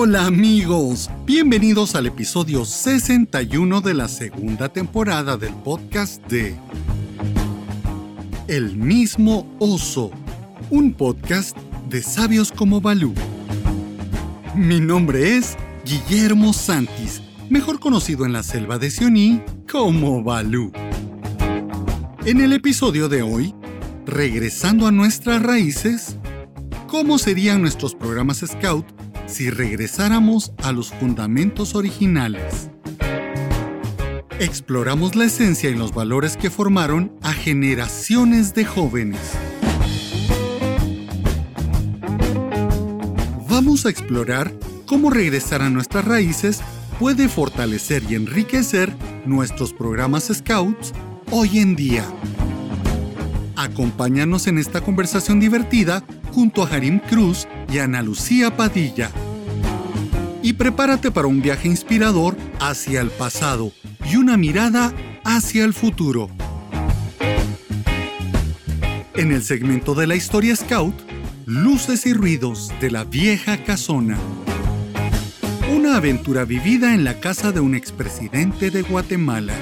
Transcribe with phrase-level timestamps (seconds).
[0.00, 6.54] Hola amigos, bienvenidos al episodio 61 de la segunda temporada del podcast de
[8.46, 10.12] El mismo oso,
[10.70, 11.56] un podcast
[11.88, 13.12] de sabios como Balú.
[14.54, 17.20] Mi nombre es Guillermo Santis,
[17.50, 20.70] mejor conocido en la selva de Sioní como Balú.
[22.24, 23.52] En el episodio de hoy,
[24.06, 26.18] regresando a nuestras raíces,
[26.86, 28.86] ¿cómo serían nuestros programas Scout
[29.28, 32.70] si regresáramos a los fundamentos originales?
[34.40, 39.20] Exploramos la esencia y los valores que formaron a generaciones de jóvenes.
[43.48, 44.52] Vamos a explorar
[44.86, 46.60] cómo regresar a nuestras raíces
[46.98, 48.94] puede fortalecer y enriquecer
[49.26, 50.92] nuestros programas Scouts
[51.30, 52.04] hoy en día.
[53.58, 59.10] Acompáñanos en esta conversación divertida junto a Harim Cruz y Ana Lucía Padilla.
[60.44, 63.72] Y prepárate para un viaje inspirador hacia el pasado
[64.08, 66.30] y una mirada hacia el futuro.
[69.16, 70.94] En el segmento de la historia Scout,
[71.44, 74.18] Luces y ruidos de la vieja casona.
[75.74, 79.54] Una aventura vivida en la casa de un expresidente de Guatemala.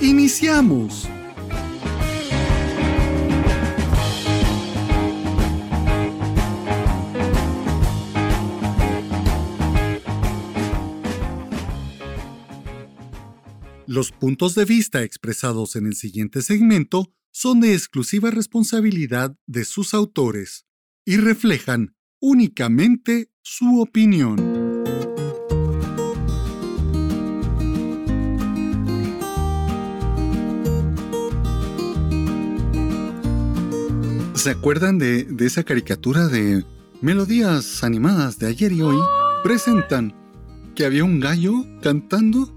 [0.00, 1.06] ¡Iniciamos!
[13.98, 19.92] Los puntos de vista expresados en el siguiente segmento son de exclusiva responsabilidad de sus
[19.92, 20.66] autores
[21.04, 24.36] y reflejan únicamente su opinión.
[34.34, 36.64] ¿Se acuerdan de, esa caricatura de
[37.00, 38.98] melodías animadas de ayer y hoy?
[39.42, 40.14] Presentan
[40.76, 42.56] que había un gallo cantando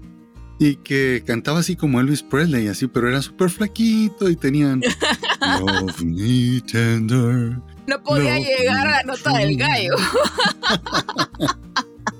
[0.62, 4.80] y que cantaba así como Elvis Presley, así, pero era súper flaquito y tenían
[5.60, 7.58] Love me tender.
[7.88, 9.94] No podía llegar a la nota del gallo.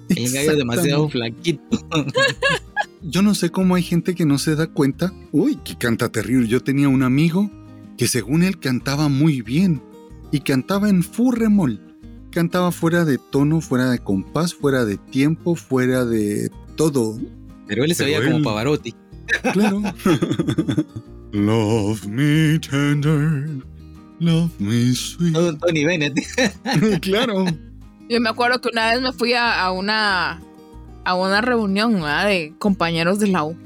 [0.08, 1.86] El gallo demasiado flaquito.
[3.00, 5.12] Yo no sé cómo hay gente que no se da cuenta.
[5.30, 6.48] Uy, que canta terrible.
[6.48, 7.48] Yo tenía un amigo
[7.96, 9.80] que según él cantaba muy bien
[10.32, 11.80] y cantaba en furremol.
[12.32, 17.18] Cantaba fuera de tono, fuera de compás, fuera de tiempo, fuera de todo.
[17.66, 18.94] Pero él se veía como Pavarotti.
[19.52, 19.82] Claro.
[21.32, 23.48] love me tender,
[24.18, 25.58] love me sweet.
[25.60, 26.14] Tony Bennett.
[27.00, 27.46] claro.
[28.08, 30.42] Yo me acuerdo que una vez me fui a, una
[31.04, 33.56] a una reunión de compañeros de la U.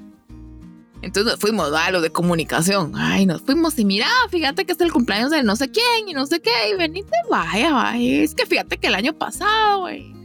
[1.02, 2.92] Entonces nos fuimos a lo de comunicación.
[2.94, 6.12] Ay, nos fuimos y mira, fíjate que es el cumpleaños de no sé quién y
[6.14, 6.50] no sé qué.
[6.72, 8.22] Y venite, vaya, vaya.
[8.22, 10.15] Es que fíjate que el año pasado, güey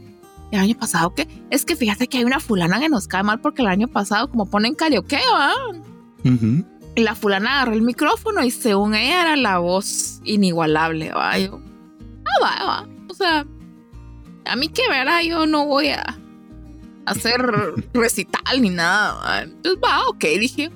[0.52, 3.40] el año pasado que es que fíjate que hay una fulana que nos cae mal
[3.40, 5.52] porque el año pasado como ponen karaoke, ¿va?
[6.94, 11.38] Y la fulana agarró el micrófono y según ella era la voz inigualable, ¿va?
[11.38, 11.58] Yo,
[12.26, 12.88] ah, va, va.
[13.08, 13.46] O sea,
[14.44, 16.18] a mí que verá, yo no voy a
[17.06, 17.40] hacer
[17.94, 19.42] recital ni nada.
[19.42, 20.70] Entonces, va, ok, dije,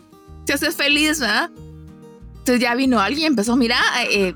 [0.46, 1.50] si haces feliz, ¿verdad?
[2.38, 4.34] Entonces ya vino alguien y empezó a mirar, eh,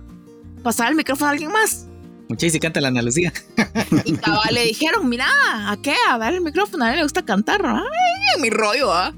[0.63, 1.87] pasar el micrófono a alguien más.
[2.31, 3.33] Muchachos, y canta la Ana Lucía.
[4.05, 5.27] Y cabal le dijeron, mira,
[5.69, 5.97] ¿a qué?
[6.09, 7.77] A ver el micrófono, a él le gusta cantar, ¿no?
[7.77, 9.13] Ay, mi rollo, ¿ah?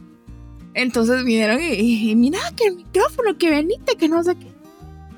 [0.73, 4.51] Entonces vinieron y, mira que el micrófono, que venite, que no sé qué.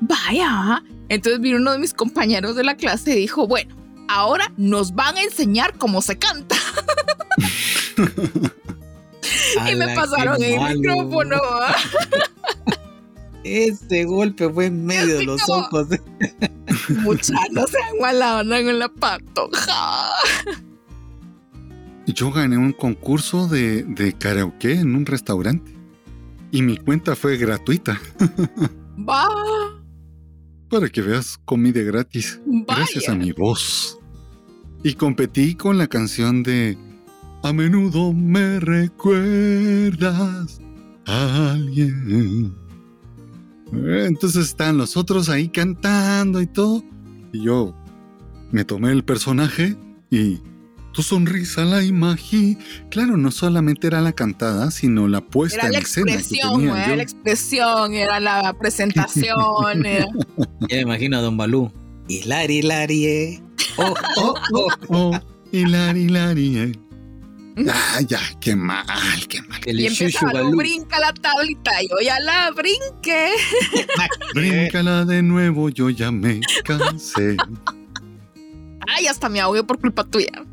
[0.00, 0.82] Vaya, ¿ah?
[1.08, 3.76] Entonces vino uno de mis compañeros de la clase y dijo, bueno,
[4.08, 6.56] ahora nos van a enseñar cómo se canta.
[9.70, 11.40] y me pasaron el micrófono.
[13.44, 15.88] Ese golpe fue en medio de los ojos.
[16.88, 20.10] Mucha, no se han en la patoja.
[22.06, 25.72] Yo gané un concurso de, de karaoke en un restaurante.
[26.50, 28.00] Y mi cuenta fue gratuita.
[29.08, 29.28] Va.
[30.70, 32.40] Para que veas comida gratis.
[32.46, 33.98] Gracias a mi voz.
[34.82, 36.76] Y competí con la canción de
[37.42, 40.60] A menudo me recuerdas
[41.06, 42.63] a alguien.
[43.74, 46.82] Entonces están los otros ahí cantando y todo.
[47.32, 47.74] Y yo
[48.50, 49.76] me tomé el personaje
[50.10, 50.40] y
[50.92, 52.58] tu sonrisa la imaginé.
[52.90, 56.12] Claro, no solamente era la cantada, sino la puesta en escena.
[56.14, 59.34] Era la expresión, era la presentación.
[60.68, 61.70] Ya me imagino a Don Balú.
[62.08, 63.42] Hilari, Hilari, eh.
[63.76, 65.20] Oh, oh, oh, oh.
[65.52, 66.72] Hilari, Hilari, eh.
[67.68, 68.84] Ah, ya, qué mal,
[69.28, 69.60] qué mal.
[69.64, 73.30] y empieza a brinca la tablita, yo ya la brinqué.
[74.34, 77.36] Bríncala de nuevo, yo ya me cansé.
[78.88, 80.44] Ay, hasta me ahogué por culpa tuya.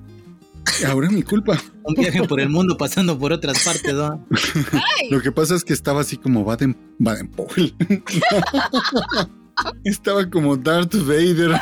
[0.88, 1.59] Ahora es mi culpa.
[1.83, 4.25] Un viaje por el mundo pasando por otras partes, ¿no?
[5.09, 7.74] Lo que pasa es que estaba así como Baden, Baden Powell.
[9.83, 11.59] estaba como Darth Vader.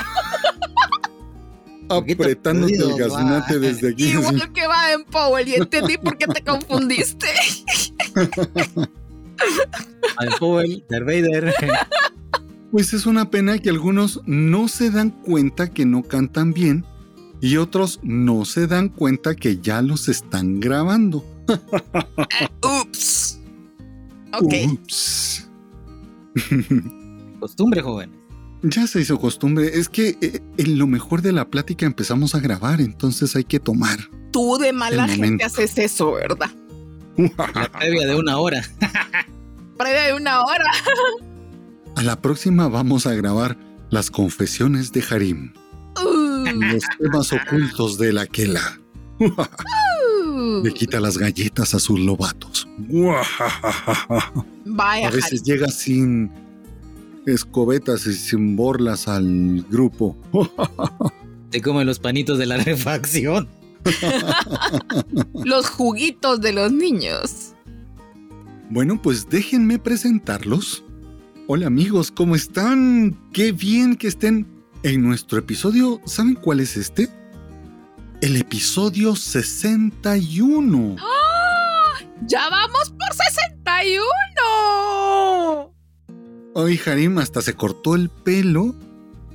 [1.89, 4.05] Apretándote el gaznate desde aquí.
[4.11, 7.27] Igual que Baden Powell y entendí por qué te confundiste.
[10.17, 11.53] Baden Powell, Darth Vader.
[12.71, 16.85] Pues es una pena que algunos no se dan cuenta que no cantan bien
[17.41, 21.23] y otros no se dan cuenta que ya los están grabando.
[22.83, 23.39] ups.
[24.33, 24.53] Ok.
[24.73, 25.49] Ups.
[27.39, 28.18] Costumbre, joven.
[28.61, 29.71] Ya se hizo costumbre.
[29.79, 33.59] Es que eh, en lo mejor de la plática empezamos a grabar, entonces hay que
[33.59, 33.99] tomar.
[34.31, 35.45] Tú de mala gente momento.
[35.45, 36.49] haces eso, ¿verdad?
[37.17, 38.61] La previa de una hora.
[39.77, 40.65] Previa de una hora.
[41.95, 43.57] A la próxima vamos a grabar
[43.89, 45.53] las confesiones de Harim,
[46.01, 48.79] Uh, los temas ocultos de la Kela.
[49.19, 50.61] uh.
[50.63, 52.67] Le quita las galletas a sus lobatos.
[54.65, 56.31] Vaya, A veces llega sin
[57.33, 60.15] escobetas y sin borlas al grupo.
[61.49, 63.47] Te comen los panitos de la refacción.
[65.45, 67.53] los juguitos de los niños.
[68.69, 70.83] Bueno, pues déjenme presentarlos.
[71.47, 73.17] Hola amigos, ¿cómo están?
[73.33, 74.45] Qué bien que estén
[74.83, 75.99] en nuestro episodio.
[76.05, 77.09] ¿Saben cuál es este?
[78.21, 80.97] El episodio 61.
[80.99, 81.93] ¡Ah!
[82.27, 84.03] ¡Ya vamos por 61!
[86.53, 88.75] Hoy Harim hasta se cortó el pelo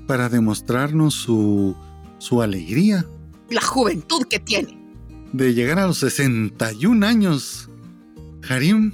[0.06, 1.74] para demostrarnos su,
[2.18, 3.06] su alegría
[3.50, 4.78] La juventud que tiene.
[5.32, 7.68] de llegar a los 61 años.
[8.48, 8.92] Harim,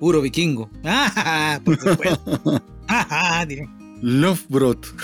[0.00, 0.68] Puro vikingo.
[0.84, 2.62] Ah, por supuesto.
[2.88, 3.40] Ah,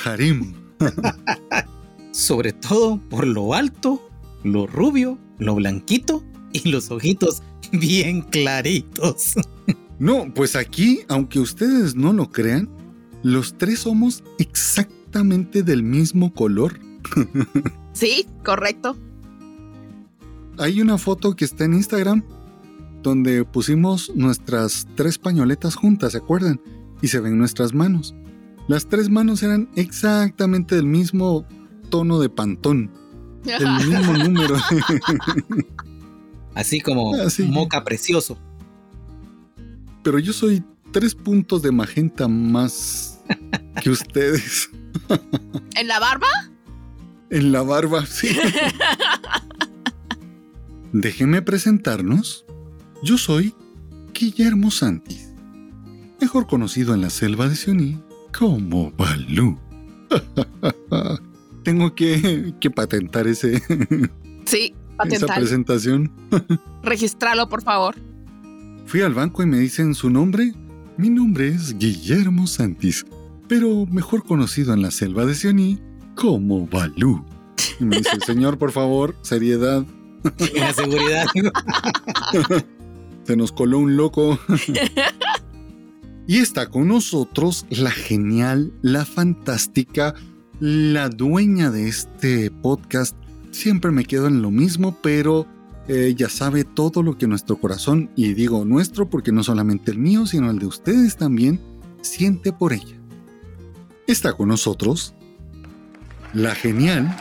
[0.05, 0.55] Harim.
[2.13, 4.11] Sobre todo por lo alto,
[4.43, 6.23] lo rubio, lo blanquito
[6.53, 9.35] y los ojitos bien claritos.
[9.99, 12.69] No, pues aquí, aunque ustedes no lo crean,
[13.23, 16.79] los tres somos exactamente del mismo color.
[17.95, 18.97] Sí, correcto.
[20.57, 22.23] Hay una foto que está en Instagram
[23.03, 26.61] donde pusimos nuestras tres pañoletas juntas, ¿se acuerdan?
[27.03, 28.15] Y se ven nuestras manos.
[28.69, 31.45] Las tres manos eran exactamente del mismo
[31.91, 32.93] tono de pantón,
[33.45, 34.55] el mismo número.
[36.55, 37.15] Así como
[37.49, 38.39] moca precioso.
[40.09, 43.21] Pero yo soy tres puntos de magenta más
[43.83, 44.71] que ustedes.
[45.77, 46.27] ¿En la barba?
[47.29, 48.29] En la barba, sí.
[50.95, 52.47] Déjenme presentarnos.
[53.03, 53.55] Yo soy
[54.15, 55.29] Guillermo Santis,
[56.23, 58.03] mejor conocido en la selva de Sioní
[58.37, 59.59] como Balú.
[61.65, 63.63] Tengo que, que patentar ese,
[64.47, 65.37] Sí, esa patental.
[65.39, 66.11] presentación.
[66.83, 67.95] Registralo, por favor.
[68.89, 70.55] Fui al banco y me dicen su nombre.
[70.97, 73.05] Mi nombre es Guillermo Santis,
[73.47, 75.79] pero mejor conocido en la selva de Sioní
[76.15, 77.23] como Balú.
[77.79, 79.85] Y me dice, señor, por favor, seriedad.
[80.57, 81.27] La seguridad.
[83.25, 84.39] Se nos coló un loco.
[86.27, 90.15] y está con nosotros la genial, la fantástica,
[90.61, 93.15] la dueña de este podcast.
[93.51, 95.47] Siempre me quedo en lo mismo, pero
[95.89, 100.27] ella sabe todo lo que nuestro corazón, y digo nuestro porque no solamente el mío,
[100.27, 101.61] sino el de ustedes también,
[102.03, 102.97] siente por ella.
[104.07, 105.15] Está con nosotros
[106.33, 107.15] la genial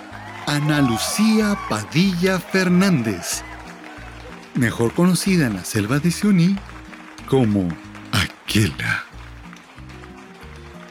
[0.46, 3.44] Ana Lucía Padilla Fernández
[4.58, 6.58] mejor conocida en la selva de Sioní
[7.30, 7.68] como
[8.12, 9.04] Aquela.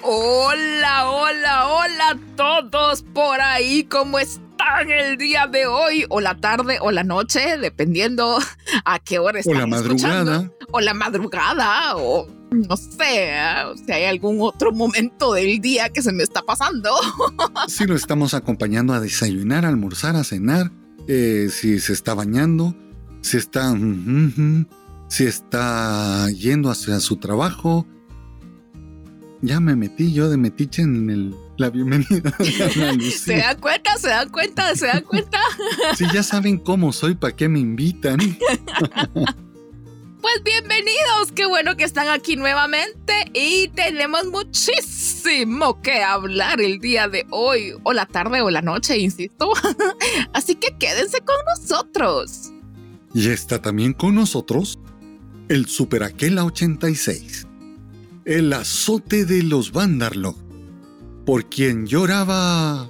[0.02, 3.84] Hola, hola, hola a todos por ahí.
[3.84, 4.45] ¿Cómo están
[4.88, 6.04] el día de hoy?
[6.08, 8.38] O la tarde o la noche, dependiendo
[8.84, 10.34] a qué hora O están la madrugada.
[10.36, 10.56] escuchando.
[10.72, 13.32] O la madrugada, o no sé,
[13.84, 16.90] si hay algún otro momento del día que se me está pasando.
[17.68, 20.70] Si lo estamos acompañando a desayunar, a almorzar, a cenar,
[21.08, 22.74] eh, si se está bañando,
[23.22, 23.74] si está,
[25.08, 27.86] si está yendo hacia su trabajo.
[29.42, 33.96] Ya me metí yo de metiche en el- la bienvenida de Ana ¿Se dan cuenta?
[33.98, 34.74] ¿Se dan cuenta?
[34.76, 35.40] ¿Se dan cuenta?
[35.96, 38.18] Si ya saben cómo soy, ¿para qué me invitan?
[40.20, 47.08] Pues bienvenidos, qué bueno que están aquí nuevamente y tenemos muchísimo que hablar el día
[47.08, 49.52] de hoy, o la tarde o la noche, insisto.
[50.32, 52.50] Así que quédense con nosotros.
[53.14, 54.80] Y está también con nosotros
[55.48, 57.46] el Super Aquela 86,
[58.24, 60.36] el azote de los Vandarlok,
[61.26, 62.88] por quien lloraba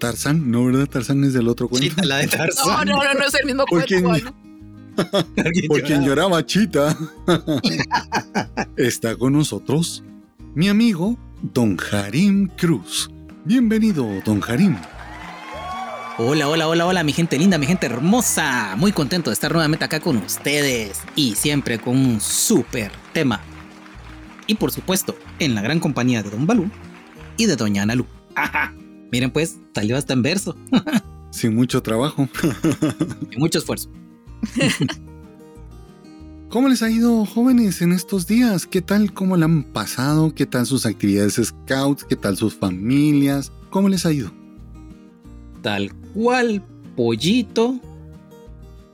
[0.00, 0.86] Tarzán, no, ¿verdad?
[0.86, 1.88] Tarzán es del otro cuento.
[1.88, 2.88] Chita, la de Tarzán.
[2.88, 4.10] No, no, no, no es el mismo ¿Por cuento.
[4.10, 4.24] quién?
[4.24, 5.66] ¿no?
[5.68, 6.96] Por quien lloraba Chita.
[8.76, 10.02] Está con nosotros
[10.54, 13.10] mi amigo Don Harim Cruz.
[13.44, 14.76] Bienvenido, Don Harim.
[16.18, 18.74] Hola, hola, hola, hola, mi gente linda, mi gente hermosa.
[18.76, 23.40] Muy contento de estar nuevamente acá con ustedes y siempre con un súper tema.
[24.46, 26.70] Y por supuesto, en la gran compañía de Don Balú
[27.36, 28.06] y de Doña Analu.
[29.12, 30.56] Miren pues, salió hasta en verso.
[31.30, 32.28] Sin mucho trabajo.
[33.30, 33.90] y mucho esfuerzo.
[36.48, 38.66] ¿Cómo les ha ido, jóvenes, en estos días?
[38.66, 39.12] ¿Qué tal?
[39.12, 40.32] ¿Cómo le han pasado?
[40.34, 42.04] ¿Qué tal sus actividades scouts?
[42.04, 43.52] ¿Qué tal sus familias?
[43.70, 44.30] ¿Cómo les ha ido?
[45.62, 46.62] Tal cual
[46.94, 47.80] pollito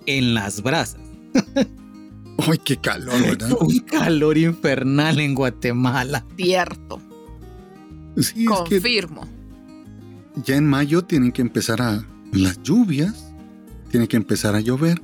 [0.07, 1.01] en las brasas.
[2.39, 3.57] ¡Ay, qué calor, verdad!
[3.61, 6.25] Un calor infernal en Guatemala.
[6.37, 7.01] Cierto.
[8.17, 9.27] Sí, es que Confirmo.
[10.45, 13.33] ya en mayo tienen que empezar a las lluvias,
[13.91, 15.01] tiene que empezar a llover.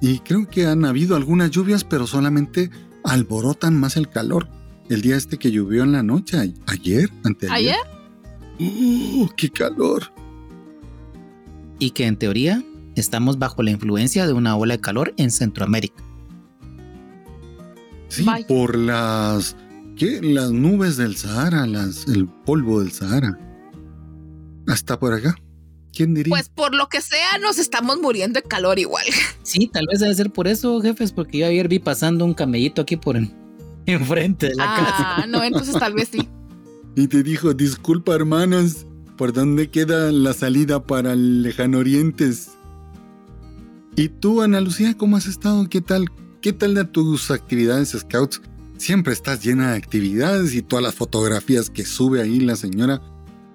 [0.00, 2.70] Y creo que han habido algunas lluvias, pero solamente
[3.04, 4.48] alborotan más el calor.
[4.88, 7.54] El día este que llovió en la noche, ayer, anteayer.
[7.54, 7.76] ¿Ayer?
[8.58, 10.12] ¡Uh, qué calor!
[11.78, 12.62] Y que en teoría
[12.96, 16.02] estamos bajo la influencia de una ola de calor en Centroamérica.
[18.08, 19.56] Sí, por las
[20.02, 20.20] ¿qué?
[20.20, 23.38] las nubes del Sahara, las, el polvo del Sahara.
[24.66, 25.36] Hasta por acá.
[25.92, 26.30] ¿Quién diría?
[26.30, 29.04] Pues por lo que sea, nos estamos muriendo de calor igual.
[29.44, 32.82] Sí, tal vez debe ser por eso, jefes, porque yo ayer vi pasando un camellito
[32.82, 33.34] aquí por en,
[33.86, 35.16] enfrente de la casa.
[35.16, 36.28] Ah, no, entonces tal vez sí.
[36.94, 42.50] Y te dijo, disculpa hermanos, ¿por dónde queda la salida para el lejano orientes?
[43.96, 45.68] ¿Y tú, Ana Lucía, cómo has estado?
[45.68, 46.06] ¿Qué tal?
[46.42, 48.42] ¿Qué tal de tus actividades scouts?
[48.82, 53.00] Siempre estás llena de actividades y todas las fotografías que sube ahí la señora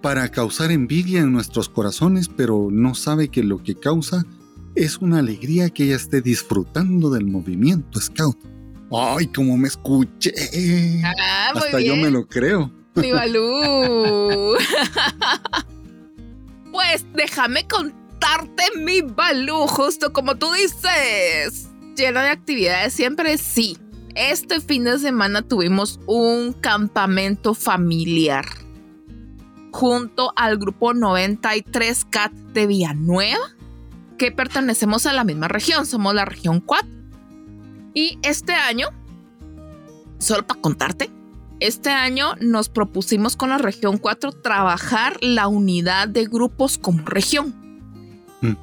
[0.01, 4.25] para causar envidia en nuestros corazones, pero no sabe que lo que causa
[4.73, 8.37] es una alegría que ella esté disfrutando del movimiento scout.
[8.89, 10.31] ¡Ay, cómo me escuché!
[11.03, 11.95] Ah, muy Hasta bien.
[11.95, 12.71] yo me lo creo.
[12.95, 14.55] Mi Balú.
[16.71, 21.67] pues déjame contarte, mi Balú, justo como tú dices.
[21.97, 23.77] Lleno de actividades siempre, sí.
[24.17, 28.45] Este fin de semana tuvimos un campamento familiar
[29.71, 33.55] junto al grupo 93 CAT de Villanueva,
[34.17, 36.89] que pertenecemos a la misma región, somos la región 4.
[37.93, 38.87] Y este año,
[40.17, 41.11] solo para contarte,
[41.59, 47.66] este año nos propusimos con la región 4 trabajar la unidad de grupos como región.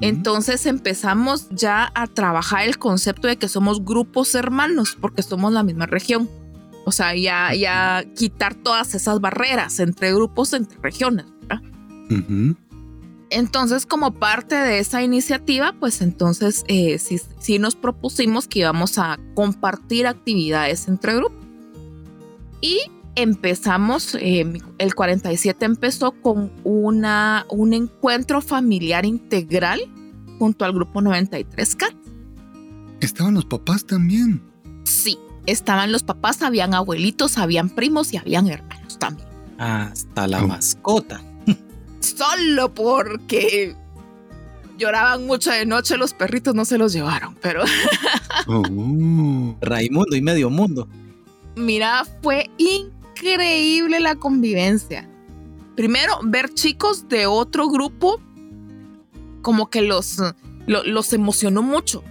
[0.00, 5.62] Entonces empezamos ya a trabajar el concepto de que somos grupos hermanos porque somos la
[5.62, 6.30] misma región.
[6.84, 11.26] O sea, ya, ya quitar todas esas barreras entre grupos, entre regiones.
[11.40, 11.62] ¿verdad?
[13.30, 18.98] Entonces, como parte de esa iniciativa, pues entonces eh, sí, sí nos propusimos que íbamos
[18.98, 21.44] a compartir actividades entre grupos.
[22.60, 22.80] Y
[23.16, 29.80] empezamos, eh, el 47 empezó con una, un encuentro familiar integral
[30.38, 31.94] junto al grupo 93 CAT.
[33.00, 34.42] Estaban los papás también.
[34.84, 39.28] Sí, estaban los papás, habían abuelitos, habían primos y habían hermanos también.
[39.58, 40.48] Hasta la Oh.
[40.48, 41.22] mascota.
[42.00, 43.74] Solo porque
[44.78, 47.62] lloraban mucho de noche, los perritos no se los llevaron, pero
[48.46, 49.56] Oh.
[49.60, 50.88] Raimundo y medio mundo.
[51.56, 52.92] Mira, fue increíble
[54.00, 55.08] la convivencia.
[55.76, 58.20] Primero, ver chicos de otro grupo
[59.42, 60.18] como que los,
[60.66, 62.02] lo- los emocionó mucho.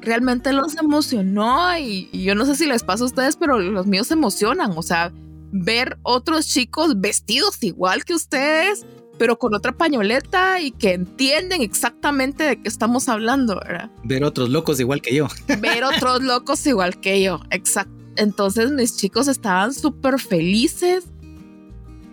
[0.00, 3.86] Realmente los emocionó y, y yo no sé si les pasa a ustedes, pero los
[3.86, 4.72] míos se emocionan.
[4.76, 5.12] O sea,
[5.50, 8.84] ver otros chicos vestidos igual que ustedes,
[9.18, 13.90] pero con otra pañoleta y que entienden exactamente de qué estamos hablando, ¿verdad?
[14.02, 15.26] Ver otros locos igual que yo.
[15.60, 17.40] ver otros locos igual que yo.
[17.50, 17.92] Exacto.
[18.16, 21.04] Entonces mis chicos estaban súper felices.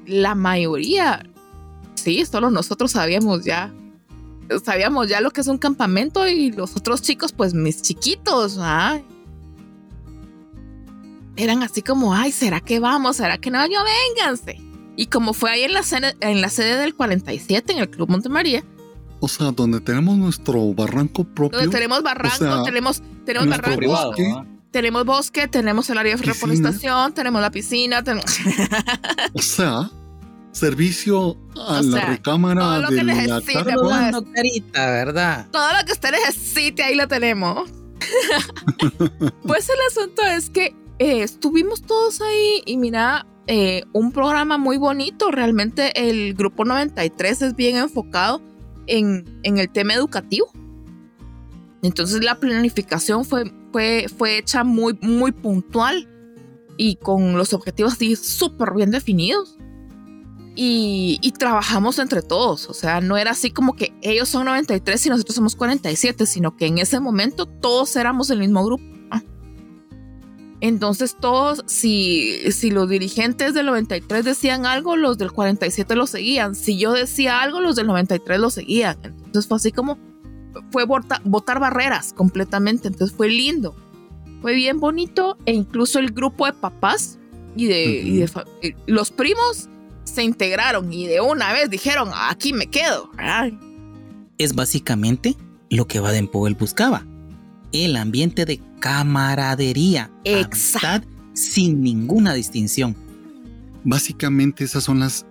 [0.05, 1.23] La mayoría,
[1.95, 3.73] sí, solo nosotros sabíamos ya.
[4.63, 8.99] Sabíamos ya lo que es un campamento y los otros chicos, pues mis chiquitos, ¿ah?
[11.35, 13.17] eran así como, ay, ¿será que vamos?
[13.17, 13.65] ¿Será que no?
[13.65, 13.79] Yo
[14.15, 14.59] vénganse.
[14.95, 18.09] Y como fue ahí en la, sede, en la sede del 47, en el Club
[18.09, 18.63] Montemaría,
[19.19, 21.59] O sea, donde tenemos nuestro barranco propio.
[21.59, 24.13] donde tenemos barranco, sea, tenemos, tenemos barranco, Privado.
[24.71, 28.25] Tenemos bosque, tenemos el área de reforestación, tenemos la piscina, tenemos
[29.33, 29.89] O sea,
[30.51, 33.73] servicio a O la sea, recámara todo lo de que la necesite, tarde.
[33.81, 34.23] pues.
[34.33, 35.47] Carita, ¿verdad?
[35.51, 37.69] todo lo que usted necesite, ahí lo tenemos.
[39.45, 44.77] pues el asunto es que eh, estuvimos todos ahí y mira, eh, un programa muy
[44.77, 45.31] bonito.
[45.31, 48.41] Realmente el grupo 93 es bien enfocado
[48.87, 50.51] en, en el tema educativo.
[51.81, 56.07] Entonces la planificación fue, fue, fue hecha muy, muy puntual
[56.77, 59.57] y con los objetivos así súper bien definidos.
[60.53, 65.05] Y, y, trabajamos entre todos, o sea, no era así como que ellos son 93
[65.05, 68.83] y nosotros somos 47, sino que en ese momento todos éramos el mismo grupo.
[70.61, 76.53] Entonces todos, si, si los dirigentes del 93 decían algo, los del 47 lo seguían.
[76.53, 78.97] Si yo decía algo, los del 93 lo seguían.
[79.03, 79.97] Entonces fue así como,
[80.71, 82.87] fue botar barreras completamente.
[82.87, 83.75] Entonces fue lindo.
[84.41, 87.19] Fue bien bonito e incluso el grupo de papás
[87.55, 88.29] y de,
[88.87, 89.69] los primos
[90.03, 93.11] se integraron y de una vez dijeron, aquí me quedo.
[94.37, 95.35] Es básicamente
[95.69, 97.05] lo que Baden Powell buscaba.
[97.71, 101.03] El ambiente de camaradería, amistad
[101.33, 102.95] sin ninguna distinción.
[103.83, 105.25] Básicamente esas son las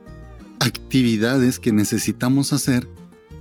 [0.61, 2.89] actividades que necesitamos hacer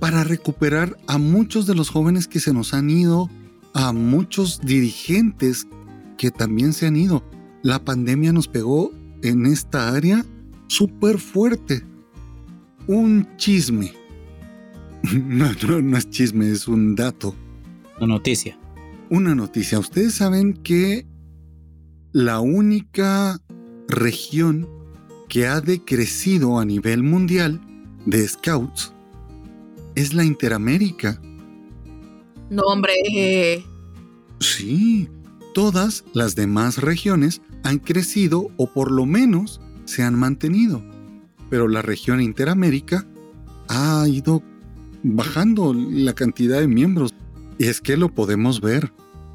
[0.00, 3.30] para recuperar a muchos de los jóvenes que se nos han ido,
[3.74, 5.68] a muchos dirigentes
[6.18, 7.22] que también se han ido.
[7.62, 8.90] La pandemia nos pegó
[9.22, 10.24] en esta área
[10.66, 11.84] súper fuerte.
[12.86, 13.92] Un chisme.
[15.14, 17.34] No, no, no es chisme, es un dato.
[17.98, 18.60] Una noticia
[19.10, 19.78] una noticia.
[19.78, 21.04] Ustedes saben que
[22.12, 23.38] la única
[23.88, 24.68] región
[25.28, 27.60] que ha decrecido a nivel mundial
[28.06, 28.94] de scouts
[29.94, 31.20] es la Interamérica.
[32.50, 33.64] No, hombre.
[34.40, 35.08] Sí,
[35.54, 40.82] todas las demás regiones han crecido o por lo menos se han mantenido.
[41.48, 43.06] Pero la región Interamérica
[43.68, 44.42] ha ido
[45.02, 47.14] bajando la cantidad de miembros.
[47.58, 48.92] Y es que lo podemos ver.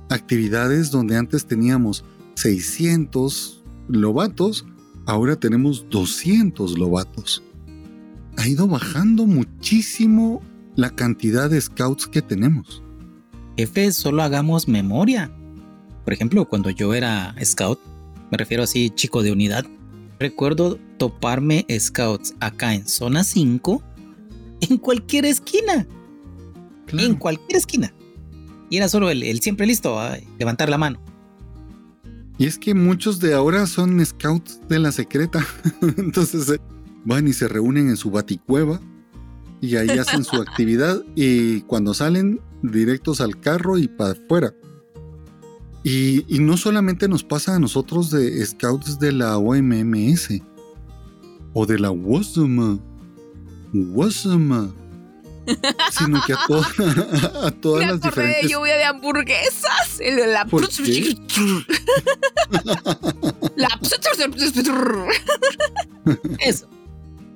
[0.10, 4.66] Actividades donde antes teníamos 600 lobatos,
[5.06, 7.44] ahora tenemos 200 lobatos.
[8.38, 10.42] Ha ido bajando muchísimo
[10.76, 12.84] la cantidad de scouts que tenemos.
[13.58, 15.32] Jefe, solo hagamos memoria.
[16.04, 17.80] Por ejemplo, cuando yo era scout,
[18.32, 19.66] me refiero así chico de unidad,
[20.20, 23.82] recuerdo toparme scouts acá en zona 5
[24.62, 25.88] en cualquier esquina.
[26.92, 27.94] En cualquier esquina.
[28.70, 31.02] Y era solo el, siempre listo a levantar la mano.
[32.38, 35.46] Y es que muchos de ahora son scouts de la secreta.
[35.98, 36.60] Entonces eh,
[37.06, 38.82] van y se reúnen en su baticueva
[39.62, 44.54] y ahí hacen su actividad y cuando salen directos al carro y para afuera.
[45.84, 50.30] Y, y, no solamente nos pasa a nosotros de scouts de la OMMS
[51.54, 52.80] o de la WASM.
[53.72, 54.74] WASM
[55.92, 58.44] sino que a, a, todas Me las diferentes.
[58.44, 60.00] de lluvia de hamburguesas.
[60.00, 60.46] La.
[63.56, 63.80] la.
[66.40, 66.68] Eso.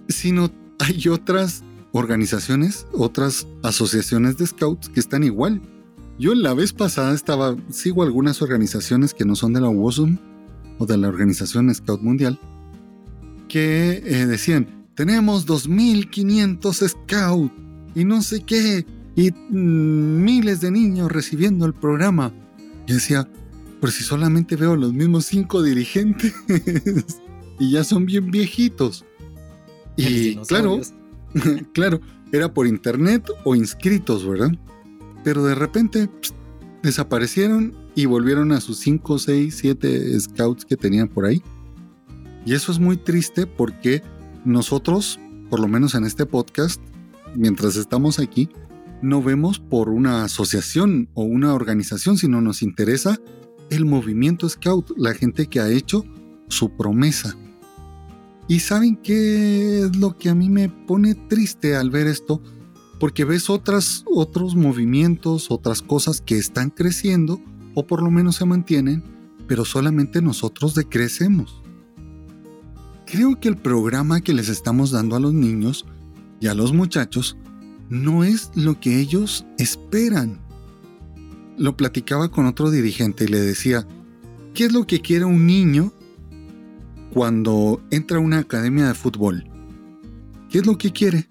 [0.10, 5.62] Sino hay otras organizaciones, otras asociaciones de scouts que están igual.
[6.20, 10.18] Yo la vez pasada estaba, sigo algunas organizaciones que no son de la WOSUM
[10.78, 12.40] o de la Organización Scout Mundial,
[13.48, 17.54] que eh, decían, tenemos 2.500 scouts
[17.96, 22.34] y no sé qué, y miles de niños recibiendo el programa.
[22.86, 23.30] Y decía,
[23.80, 26.34] pero si solamente veo los mismos cinco dirigentes
[27.60, 29.06] y ya son bien viejitos.
[30.00, 30.80] Y claro,
[31.74, 32.00] claro,
[32.32, 34.52] era por internet o inscritos, ¿verdad?
[35.24, 36.10] Pero de repente
[36.82, 41.42] desaparecieron y volvieron a sus 5, 6, 7 scouts que tenían por ahí.
[42.46, 44.02] Y eso es muy triste porque
[44.46, 46.82] nosotros, por lo menos en este podcast,
[47.36, 48.50] mientras estamos aquí,
[49.02, 53.20] no vemos por una asociación o una organización, sino nos interesa
[53.70, 56.06] el movimiento Scout, la gente que ha hecho
[56.48, 57.36] su promesa.
[58.50, 62.42] Y saben qué es lo que a mí me pone triste al ver esto,
[63.00, 67.40] porque ves otras, otros movimientos, otras cosas que están creciendo
[67.76, 69.04] o por lo menos se mantienen,
[69.48, 71.62] pero solamente nosotros decrecemos.
[73.06, 75.86] Creo que el programa que les estamos dando a los niños
[76.40, 77.38] y a los muchachos
[77.88, 80.40] no es lo que ellos esperan.
[81.56, 83.88] Lo platicaba con otro dirigente y le decía,
[84.56, 85.94] ¿qué es lo que quiere un niño
[87.14, 89.46] cuando entra a una academia de fútbol?
[90.50, 91.28] ¿Qué es lo que quiere?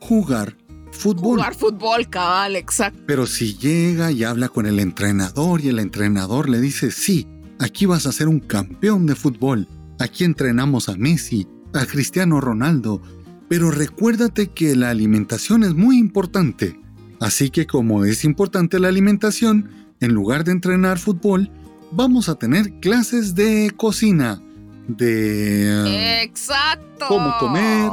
[0.00, 0.56] Jugar
[0.92, 1.38] fútbol.
[1.38, 3.00] Jugar fútbol, cabal, exacto.
[3.06, 7.26] Pero si llega y habla con el entrenador y el entrenador le dice, sí,
[7.58, 13.02] aquí vas a ser un campeón de fútbol, aquí entrenamos a Messi, a Cristiano Ronaldo,
[13.48, 16.80] pero recuérdate que la alimentación es muy importante.
[17.20, 21.50] Así que como es importante la alimentación, en lugar de entrenar fútbol,
[21.92, 24.42] vamos a tener clases de cocina.
[24.88, 27.06] De Exacto.
[27.08, 27.90] cómo comer,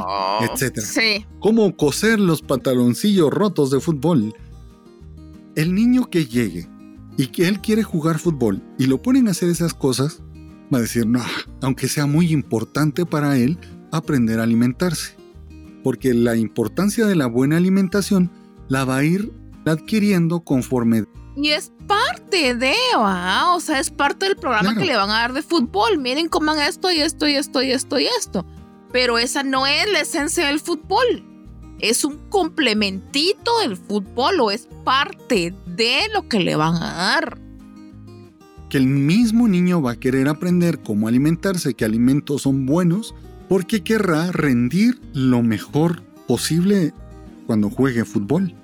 [0.48, 0.86] etcétera.
[0.86, 1.26] Sí.
[1.40, 4.34] Cómo coser los pantaloncillos rotos de fútbol.
[5.56, 6.68] El niño que llegue
[7.16, 10.20] y que él quiere jugar fútbol y lo ponen a hacer esas cosas,
[10.72, 11.22] va a decir, no,
[11.62, 13.58] aunque sea muy importante para él
[13.92, 15.16] aprender a alimentarse.
[15.82, 18.30] Porque la importancia de la buena alimentación
[18.68, 19.32] la va a ir
[19.66, 21.04] adquiriendo conforme
[21.36, 23.54] Y es parte de, ¿va?
[23.54, 24.80] o sea, es parte del programa Claro.
[24.80, 25.98] que le van a dar de fútbol.
[25.98, 28.44] Miren, coman esto y esto y esto y esto y esto.
[28.92, 31.24] Pero esa no es la esencia del fútbol.
[31.80, 37.38] Es un complementito del fútbol o es parte de lo que le van a dar.
[38.70, 43.14] que el mismo niño va a querer aprender cómo alimentarse, qué alimentos son buenos,
[43.48, 46.92] porque querrá rendir lo mejor posible
[47.46, 48.54] cuando juegue fútbol.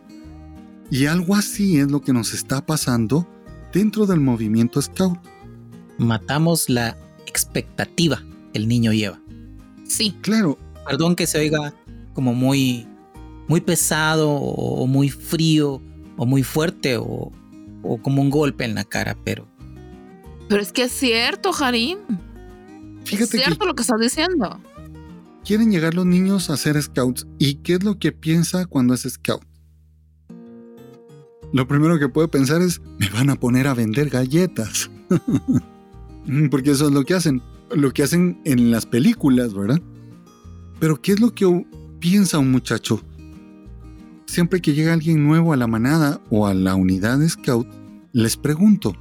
[0.90, 3.26] Y algo así es lo que nos está pasando
[3.72, 5.18] dentro del movimiento Scout.
[5.98, 8.22] Matamos la expectativa
[8.52, 9.20] que el niño lleva.
[9.86, 10.16] Sí.
[10.22, 11.72] Claro, Perdón que se oiga
[12.14, 12.86] como muy,
[13.46, 15.80] muy pesado o muy frío
[16.16, 17.30] o muy fuerte o,
[17.82, 19.46] o como un golpe en la cara, pero
[20.48, 21.98] Pero es que es cierto, Harim.
[23.04, 24.60] Es fíjate que cierto lo que estás diciendo.
[25.44, 27.26] quieren llegar los niños a ser scouts.
[27.38, 29.42] ¿Y qué es lo que piensa cuando es scout?
[31.52, 34.90] Lo primero que puede pensar es, me van a poner a vender galletas.
[36.50, 37.42] Porque eso es lo que hacen.
[37.74, 39.80] Lo que hacen en las películas, ¿verdad?
[40.78, 41.66] Pero ¿qué es lo que
[41.98, 43.00] piensa un muchacho?
[44.26, 47.66] Siempre que llega alguien nuevo a la manada o a la unidad de scout,
[48.12, 48.94] les pregunto,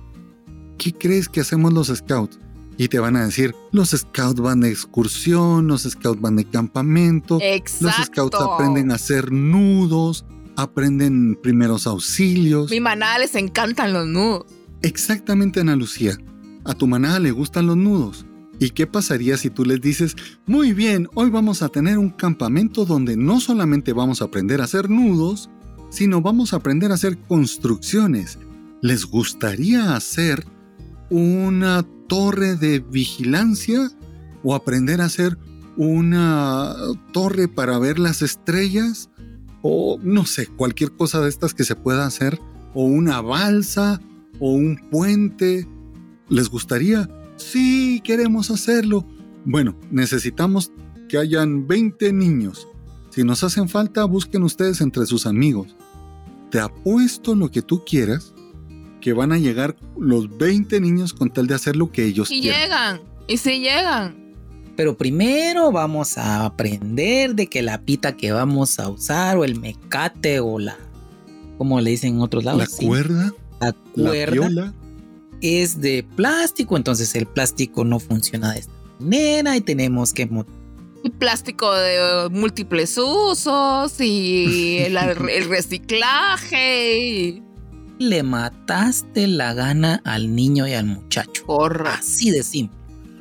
[0.78, 2.40] ¿qué crees que hacemos los scouts?
[2.78, 7.40] Y te van a decir, los scouts van de excursión, los scouts van de campamento,
[7.42, 7.86] Exacto.
[7.86, 10.26] los scouts aprenden a hacer nudos,
[10.62, 12.72] aprenden primeros auxilios.
[12.72, 14.46] Mi manada les encantan los nudos.
[14.82, 16.18] Exactamente, Ana Lucía.
[16.66, 18.26] A tu manada le gustan los nudos.
[18.60, 22.86] ¿Y qué pasaría si tú les dices, muy bien, hoy vamos a tener un campamento
[22.86, 25.50] donde no solamente vamos a aprender a hacer nudos,
[25.90, 28.38] sino vamos a aprender a hacer construcciones?
[28.82, 30.46] ¿Les gustaría hacer
[31.10, 33.92] una torre de vigilancia
[34.44, 35.38] o aprender a hacer
[35.78, 36.76] una
[37.14, 39.09] torre para ver las estrellas?
[39.62, 42.40] O no sé, cualquier cosa de estas que se pueda hacer,
[42.74, 44.00] o una balsa,
[44.40, 45.68] o un puente.
[46.30, 47.10] ¿Les gustaría?
[47.38, 49.06] Sí, queremos hacerlo.
[49.46, 50.72] Bueno, necesitamos
[51.08, 52.68] que hayan 20 niños.
[53.10, 55.76] Si nos hacen falta, busquen ustedes entre sus amigos.
[56.52, 58.34] Te apuesto lo que tú quieras
[59.02, 62.42] que van a llegar los 20 niños con tal de hacer lo que ellos Y
[62.42, 62.62] quieran.
[62.62, 63.02] llegan.
[63.28, 64.29] Y sí llegan.
[64.80, 69.60] Pero primero vamos a aprender de que la pita que vamos a usar o el
[69.60, 70.78] mecate o la,
[71.58, 74.74] como le dicen en otros lados, La Sí, cuerda, la la cuerda piola.
[75.42, 80.30] es de plástico, entonces el plástico no funciona de esta manera y tenemos que
[81.04, 87.00] Y plástico de múltiples usos y el, el reciclaje.
[87.00, 87.44] Y...
[87.98, 91.44] le mataste la gana al niño y al muchacho.
[91.46, 91.96] Porra.
[91.96, 92.79] Así de simple.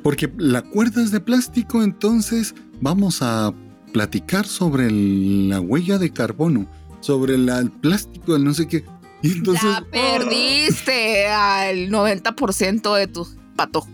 [0.09, 3.53] Porque la cuerda es de plástico, entonces vamos a
[3.92, 6.66] platicar sobre el- la huella de carbono,
[7.01, 8.87] sobre la- el plástico, el no sé qué.
[9.21, 13.90] Y entonces, ya perdiste al 90% de tus patojos.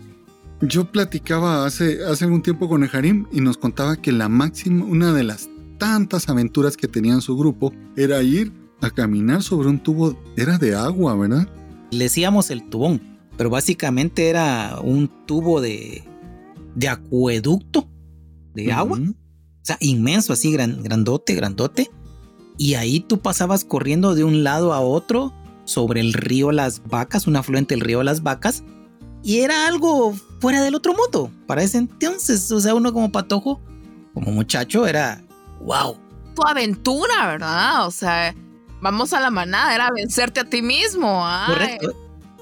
[0.61, 5.11] yo platicaba hace, hace algún tiempo con Ejarim y nos contaba que la máxima, una
[5.11, 5.49] de las
[5.79, 10.57] tantas aventuras que tenía en su grupo era ir a caminar sobre un tubo, era
[10.57, 11.49] de agua, ¿verdad?
[11.91, 13.01] Le decíamos el tubón,
[13.37, 16.03] pero básicamente era un tubo de,
[16.75, 17.87] de acueducto
[18.53, 18.99] de agua.
[18.99, 19.13] O
[19.67, 21.89] sea, inmenso, así, gran- grandote, grandote.
[22.57, 25.33] Y ahí tú pasabas corriendo de un lado a otro
[25.65, 28.63] sobre el río Las Vacas, un afluente del río Las Vacas.
[29.23, 32.51] Y era algo fuera del otro mundo para ese entonces.
[32.51, 33.59] O sea, uno como patojo,
[34.13, 35.21] como muchacho, era
[35.61, 35.97] wow.
[36.35, 37.87] Tu aventura, ¿verdad?
[37.87, 38.35] O sea,
[38.81, 41.25] vamos a la manada, era vencerte a ti mismo.
[41.25, 41.53] ay.
[41.53, 41.95] Correcto.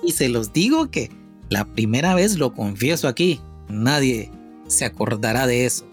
[0.03, 1.09] Y se los digo que
[1.49, 3.39] la primera vez lo confieso aquí.
[3.69, 4.31] Nadie
[4.67, 5.85] se acordará de eso.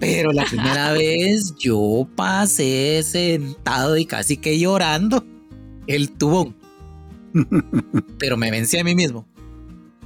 [0.00, 5.24] Pero la primera vez yo pasé sentado y casi que llorando
[5.86, 6.56] el tubón.
[8.18, 9.26] Pero me vencí a mí mismo.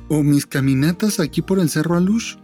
[0.08, 2.36] O mis caminatas aquí por el Cerro Alush.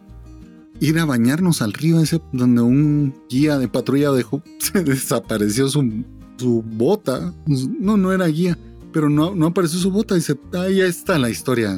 [0.80, 6.04] Ir a bañarnos al río ese donde un guía de patrulla dejó, se desapareció su,
[6.36, 7.32] su bota.
[7.46, 8.58] No, no era guía,
[8.94, 10.14] pero no, no apareció su bota.
[10.14, 11.76] Dice, ahí está la historia.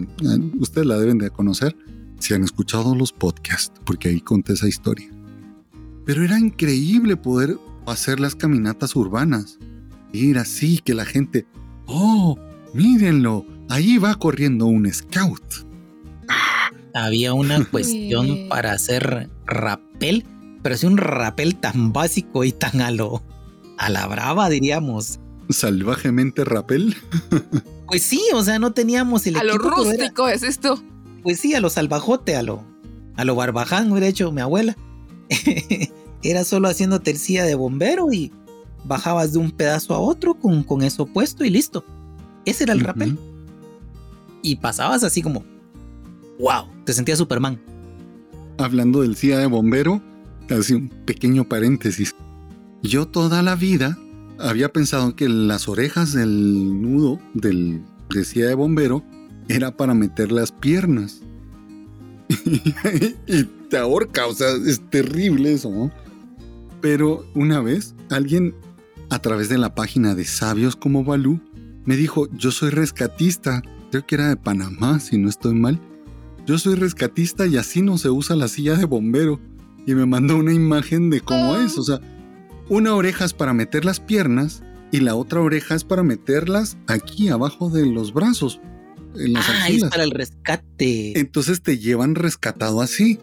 [0.60, 1.74] Ustedes la deben de conocer
[2.20, 5.08] si han escuchado los podcasts, porque ahí conté esa historia.
[6.04, 9.58] Pero era increíble poder hacer las caminatas urbanas.
[10.12, 11.46] Ir así, que la gente,
[11.86, 12.38] oh,
[12.74, 15.42] mírenlo, ahí va corriendo un scout.
[16.92, 20.26] había una cuestión para hacer rapel,
[20.62, 23.22] pero es un rapel tan básico y tan a lo
[23.78, 25.18] a la brava, diríamos.
[25.48, 26.96] Salvajemente rapel.
[27.86, 30.82] pues sí, o sea, no teníamos el A lo rústico es esto.
[31.22, 32.64] Pues sí, a lo salvajote, a lo
[33.16, 34.76] a lo barbaján, hubiera hecho mi abuela.
[36.22, 38.32] era solo haciendo tercia de bombero y
[38.84, 41.84] bajabas de un pedazo a otro con, con eso puesto y listo.
[42.44, 43.18] Ese era el rapel.
[44.42, 45.44] Y pasabas así como,
[46.38, 47.60] wow, te sentías Superman.
[48.58, 50.00] Hablando del CIA de bombero,
[50.50, 52.14] así un pequeño paréntesis.
[52.82, 53.98] Yo toda la vida
[54.38, 59.04] había pensado que las orejas del nudo del de CIA de bombero
[59.48, 61.22] era para meter las piernas.
[63.26, 65.90] y te ahorca, o sea, es terrible eso, ¿no?
[66.80, 68.54] Pero una vez alguien
[69.10, 71.40] a través de la página de Sabios como Balú
[71.84, 75.80] me dijo, yo soy rescatista, creo que era de Panamá, si no estoy mal.
[76.44, 79.40] Yo soy rescatista y así no se usa la silla de bombero.
[79.86, 82.00] Y me mandó una imagen de cómo es, o sea,
[82.68, 87.28] una oreja es para meter las piernas y la otra oreja es para meterlas aquí
[87.28, 88.60] abajo de los brazos.
[89.14, 91.18] En las ah, es para el rescate.
[91.18, 93.18] Entonces te llevan rescatado así.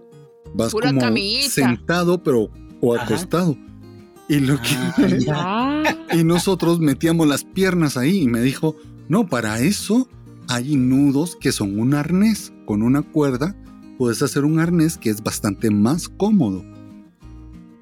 [0.54, 1.02] Vas como
[1.50, 2.50] sentado, pero
[2.82, 3.58] o acostado.
[4.28, 4.76] Y lo que
[5.32, 8.76] ah, y nosotros metíamos las piernas ahí y me dijo,
[9.08, 10.08] "No, para eso
[10.48, 13.56] hay nudos que son un arnés con una cuerda,
[13.98, 16.64] puedes hacer un arnés que es bastante más cómodo."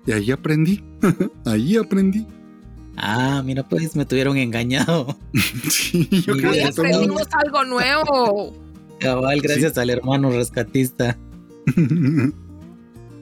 [0.05, 0.83] Y ahí aprendí.
[1.45, 2.25] ahí aprendí.
[2.97, 5.17] Ah, mira, pues me tuvieron engañado.
[5.69, 8.53] sí, yo creo que aprendimos algo nuevo.
[8.99, 11.17] Cabal, gracias al hermano rescatista.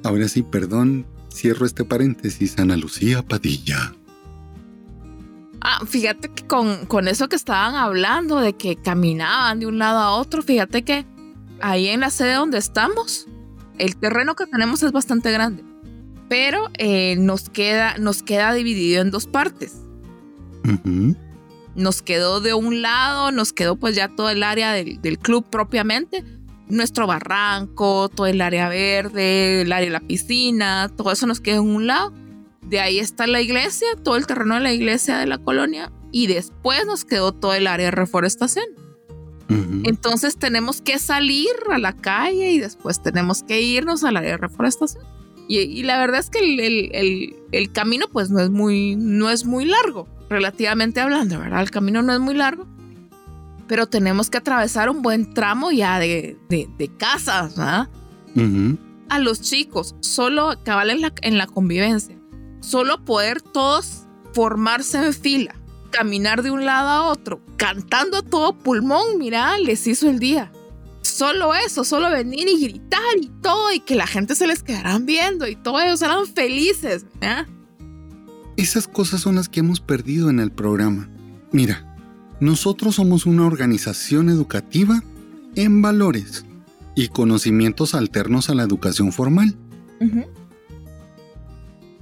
[0.04, 3.94] Ahora sí, perdón, cierro este paréntesis, Ana Lucía Padilla.
[5.62, 10.00] Ah, fíjate que con, con eso que estaban hablando, de que caminaban de un lado
[10.00, 11.06] a otro, fíjate que
[11.62, 13.28] ahí en la sede donde estamos,
[13.78, 15.64] el terreno que tenemos es bastante grande,
[16.30, 19.82] pero eh, nos, queda, nos queda dividido en dos partes.
[21.76, 25.46] Nos quedó de un lado, nos quedó pues ya todo el área del, del club
[25.50, 26.24] propiamente,
[26.68, 31.56] nuestro barranco, todo el área verde, el área de la piscina, todo eso nos queda
[31.56, 32.14] en un lado.
[32.62, 36.28] De ahí está la iglesia, todo el terreno de la iglesia de la colonia y
[36.28, 38.66] después nos quedó todo el área de reforestación.
[39.84, 44.38] Entonces tenemos que salir a la calle y después tenemos que irnos al área de
[44.38, 45.04] reforestación.
[45.52, 49.66] Y, la verdad es que el, el, camino pues no es, muy, no es muy
[49.66, 51.62] largo, relativamente hablando, ¿verdad?
[51.62, 52.68] El camino no es muy largo
[53.70, 57.88] pero tenemos que atravesar un buen tramo ya de, de, casas, ¿verdad?
[59.10, 62.18] A los chicos, solo cabal en la, en la convivencia,
[62.62, 65.56] solo poder todos formarse en fila,
[65.92, 70.52] caminar de un lado a otro, cantando a todo pulmón, mira, les hizo el día.
[71.10, 75.06] Solo eso, solo venir y gritar y todo, y que la gente se les quedaran
[75.06, 77.06] viendo y todos ellos eran felices.
[77.20, 77.48] ¿verdad?
[78.58, 81.10] Esas cosas son las que hemos perdido en el programa.
[81.52, 81.98] Mira,
[82.40, 85.04] nosotros somos una organización educativa
[85.56, 86.46] en valores
[86.96, 89.58] y conocimientos alternos a la educación formal.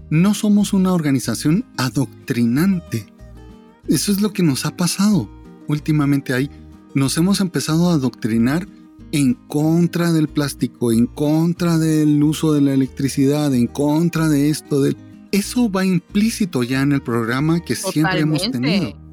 [0.09, 3.07] No somos una organización adoctrinante.
[3.87, 5.29] Eso es lo que nos ha pasado
[5.67, 6.49] últimamente ahí.
[6.93, 8.67] Nos hemos empezado a adoctrinar
[9.17, 14.81] en contra del plástico, en contra del uso de la electricidad, en contra de esto,
[14.81, 14.95] de...
[15.31, 19.07] Eso va implícito ya en el programa que siempre hemos tenido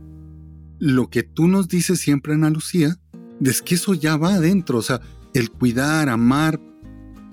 [0.79, 2.97] lo que tú nos dices siempre, Ana Lucía,
[3.43, 5.01] es que eso ya va adentro, o sea,
[5.33, 6.61] el cuidar, amar,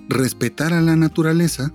[0.08, 1.72] respetar a la naturaleza,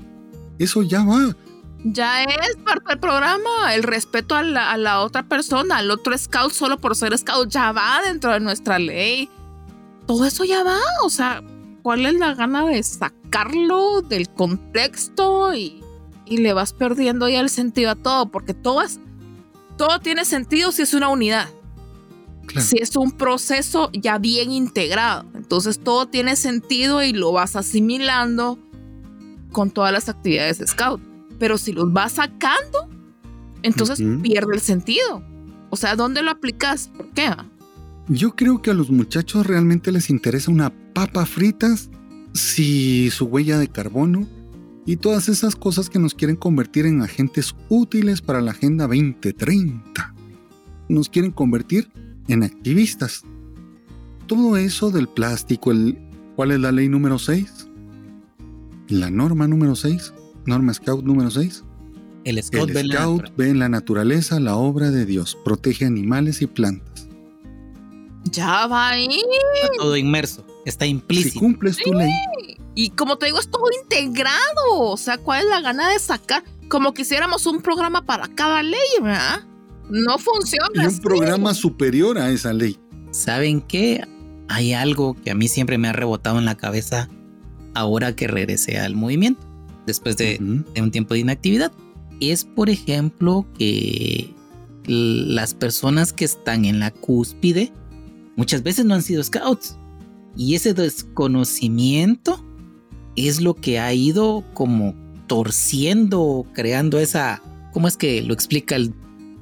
[0.59, 1.37] eso ya va.
[1.85, 6.79] Ya es parte del programa, el respeto a la, otra persona, al otro scout solo
[6.79, 9.29] por ser scout, ya va dentro de nuestra ley.
[10.07, 11.42] Todo eso ya va, o sea,
[11.83, 15.83] ¿cuál es la gana de sacarlo del contexto y,
[16.25, 18.27] y le vas perdiendo ya el sentido a todo?
[18.31, 19.01] Porque todo, es,
[19.77, 21.49] todo tiene sentido si es una unidad
[22.61, 25.25] si es un proceso ya bien integrado.
[25.35, 28.59] Entonces todo tiene sentido y lo vas asimilando
[29.53, 31.01] con todas las actividades de Scout.
[31.38, 32.88] Pero si los vas sacando,
[33.62, 35.23] entonces pierde el sentido.
[35.71, 36.90] O sea, ¿dónde lo aplicas?
[36.97, 37.31] ¿Por qué?
[38.09, 41.90] Yo creo que a los muchachos realmente les interesa una papa fritas,
[42.35, 44.27] si su huella de carbono
[44.85, 50.14] y todas esas cosas que nos quieren convertir en agentes útiles para la Agenda 2030.
[50.88, 51.90] Nos quieren convertir
[52.29, 53.25] en activistas.
[54.29, 55.99] Todo eso del plástico, el,
[56.37, 57.69] ¿cuál es la ley número 6?
[58.88, 60.14] La norma número 6,
[60.47, 61.64] norma Scout número 6.
[62.23, 62.71] El Scout,
[63.37, 67.06] ve, en la naturaleza la obra de Dios, protege animales y plantas.
[68.37, 69.22] Ya va ahí.
[69.79, 70.44] todo inmerso.
[70.66, 71.33] Está implícito.
[71.33, 72.11] Si cumples tu ley.
[72.75, 74.81] Y como te digo, es todo integrado.
[74.81, 76.44] O sea, ¿cuál es la gana de sacar?
[76.68, 79.40] Como quisiéramos un programa para cada ley, ¿verdad?
[79.88, 80.85] No funciona.
[80.85, 82.79] Y un programa superior a esa ley.
[83.11, 84.07] ¿Saben qué?
[84.49, 87.09] Hay algo que a mí siempre me ha rebotado en la cabeza
[87.72, 89.40] ahora que regresé al movimiento,
[89.87, 90.38] después de,
[90.75, 91.72] de un tiempo de inactividad.
[92.20, 94.35] Es, por ejemplo, que
[94.85, 97.72] las personas que están en la cúspide
[98.37, 99.79] muchas veces no han sido scouts.
[100.37, 102.44] Y ese desconocimiento
[103.16, 104.94] es lo que ha ido como
[105.27, 107.42] torciendo, creando esa...
[107.72, 108.94] ¿Cómo es que lo explica el,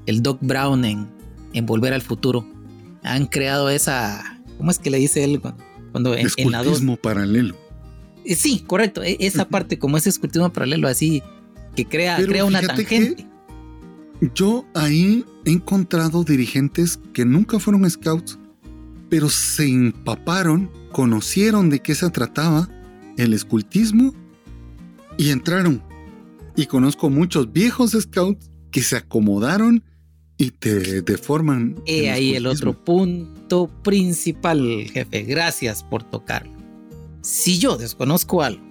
[0.07, 1.09] el Doc Brown en,
[1.53, 2.47] en Volver al Futuro?
[3.03, 4.41] Han creado esa...
[4.59, 5.41] ¿Cómo es que le dice él
[5.95, 7.55] cuando, en, en paralelo.
[8.25, 9.05] Eh, sí, correcto.
[9.05, 11.23] E, esa parte, como ese escultismo paralelo, así
[11.77, 13.29] que crea, crea una tangente.
[14.35, 18.41] Yo ahí he encontrado dirigentes que nunca fueron scouts,
[19.15, 22.69] pero se empaparon, conocieron de qué se trataba
[23.17, 24.13] el escultismo
[25.17, 25.85] y entraron.
[26.57, 29.85] Y conozco muchos viejos scouts que se acomodaron
[30.37, 31.81] y te deforman.
[31.87, 35.23] He ahí el otro punto principal, jefe.
[35.23, 36.51] Gracias por tocarlo.
[37.21, 38.65] Si yo desconozco algo,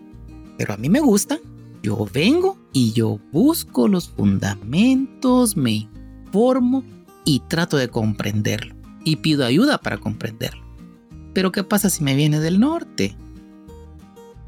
[0.57, 1.39] pero a mí me gusta,
[1.83, 5.87] yo vengo y yo busco los fundamentos, me
[6.25, 6.83] informo
[7.23, 8.72] y trato de comprenderlo.
[9.03, 10.63] Y pido ayuda para comprenderlo.
[11.33, 13.15] Pero ¿qué pasa si me viene del norte?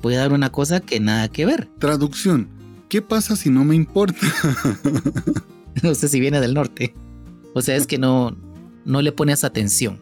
[0.02, 1.68] Voy a dar una cosa que nada que ver.
[1.80, 2.48] Traducción.
[2.90, 4.28] ¿Qué pasa si no me importa?
[5.84, 6.94] no sé si viene del norte.
[7.54, 8.38] O sea, es que no,
[8.86, 10.00] no le pones atención.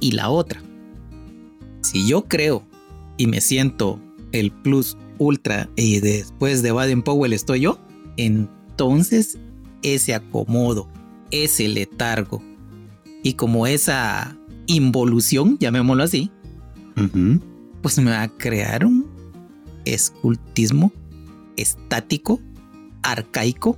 [0.00, 0.60] Y la otra.
[1.82, 2.66] Si yo creo
[3.16, 4.00] y me siento
[4.32, 7.78] el plus Ultra y después de Baden Powell estoy yo,
[8.16, 9.38] entonces
[9.82, 10.88] ese acomodo,
[11.30, 12.42] ese letargo
[13.24, 16.30] y como esa involución, llamémoslo así,
[17.82, 19.10] pues me va a crear un
[19.84, 20.92] escultismo
[21.56, 22.40] estático,
[23.02, 23.76] arcaico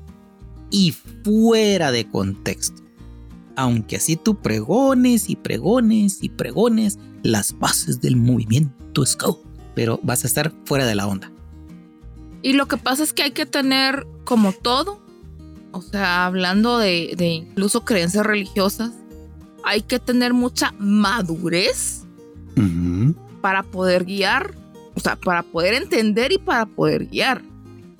[0.70, 2.82] y fuera de contexto.
[3.56, 10.24] Aunque así tú pregones y pregones y pregones las bases del movimiento scout pero vas
[10.24, 11.30] a estar fuera de la onda.
[12.42, 15.02] Y lo que pasa es que hay que tener como todo,
[15.70, 18.92] o sea, hablando de, incluso creencias religiosas,
[19.66, 22.04] hay que tener mucha madurez
[23.42, 24.54] para poder guiar,
[24.94, 27.42] o sea, para poder entender y para poder guiar.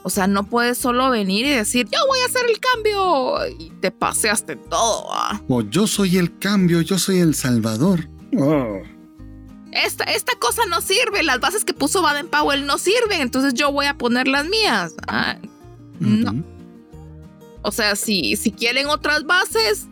[0.03, 3.71] O sea, no puedes solo venir y decir, yo voy a hacer el cambio y
[3.81, 5.09] te paseaste todo.
[5.49, 8.09] O yo soy el cambio, yo soy el salvador.
[8.39, 8.81] Oh
[9.85, 13.73] esta, esta cosa no sirve, las bases que puso Baden Powell no sirven, entonces yo
[13.73, 14.95] voy a poner las mías.
[15.07, 15.37] Ah,
[16.01, 16.43] no.
[17.63, 19.89] O sea, si, si quieren otras bases,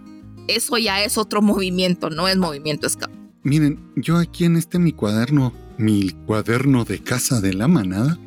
[0.49, 3.11] eso ya es otro movimiento, no es movimiento scout.
[3.43, 8.19] Miren, yo aquí en este mi cuaderno, mi cuaderno de casa de la manada,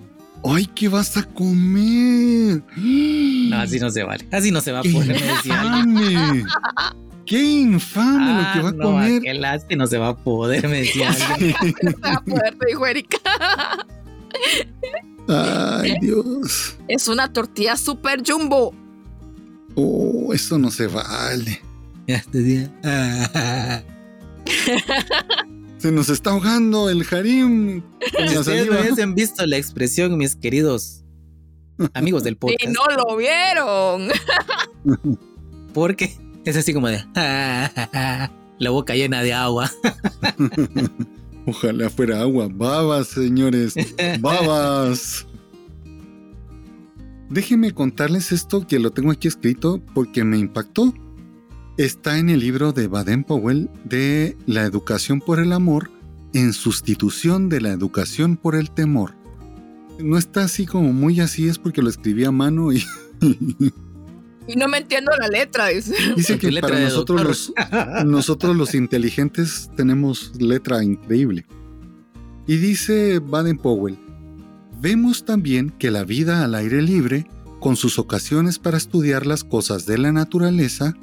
[0.43, 2.63] ¡Ay, qué vas a comer!
[2.77, 4.27] No, así no se vale.
[4.31, 5.21] Así no se va a poder.
[7.25, 9.21] ¡Qué infame lo que va a comer!
[9.21, 9.83] ¡Qué lástima!
[9.83, 11.55] No se va a poder, me decía alguien.
[11.81, 13.17] no se va a poder, te dijo Erika.
[15.27, 16.77] ¡Ay, Dios!
[16.87, 18.73] Es una tortilla super jumbo.
[19.75, 21.61] Oh, eso no se vale.
[22.07, 22.69] Ya te dije.
[25.77, 27.83] Se nos está ahogando el harim.
[28.39, 31.03] Ustedes no visto la expresión, mis queridos
[31.93, 32.63] amigos del podcast.
[32.63, 34.09] Y no lo vieron.
[35.73, 39.69] Porque es así como de la boca llena de agua.
[41.45, 42.47] Ojalá fuera agua.
[42.49, 43.75] Babas, señores.
[44.19, 45.27] Babas.
[47.29, 50.93] Déjenme contarles esto que lo tengo aquí escrito porque me impactó.
[51.77, 55.91] Está en el libro de Baden Powell de La educación por el amor
[56.33, 59.13] en sustitución de la educación por el temor.
[59.99, 62.83] No está así como muy así, es porque lo escribí a mano y
[64.47, 65.93] Y no me entiendo la letra, dice.
[66.15, 67.53] Dice que para nosotros los,
[68.05, 71.45] nosotros los inteligentes tenemos letra increíble.
[72.47, 73.99] Y dice Baden Powell,
[74.81, 77.27] vemos también que la vida al aire libre,
[77.59, 80.95] con sus ocasiones para estudiar las cosas de la naturaleza,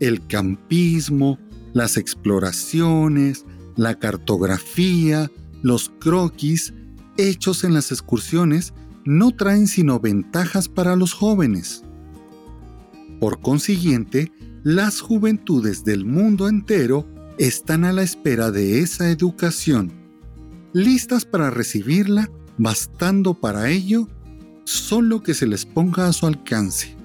[0.00, 1.38] el campismo,
[1.72, 3.44] las exploraciones,
[3.76, 5.30] la cartografía,
[5.62, 6.72] los croquis,
[7.16, 8.72] hechos en las excursiones,
[9.04, 11.82] no traen sino ventajas para los jóvenes.
[13.20, 14.32] Por consiguiente,
[14.64, 17.06] las juventudes del mundo entero
[17.38, 19.92] están a la espera de esa educación,
[20.72, 24.08] listas para recibirla, bastando para ello
[24.64, 26.95] solo que se les ponga a su alcance.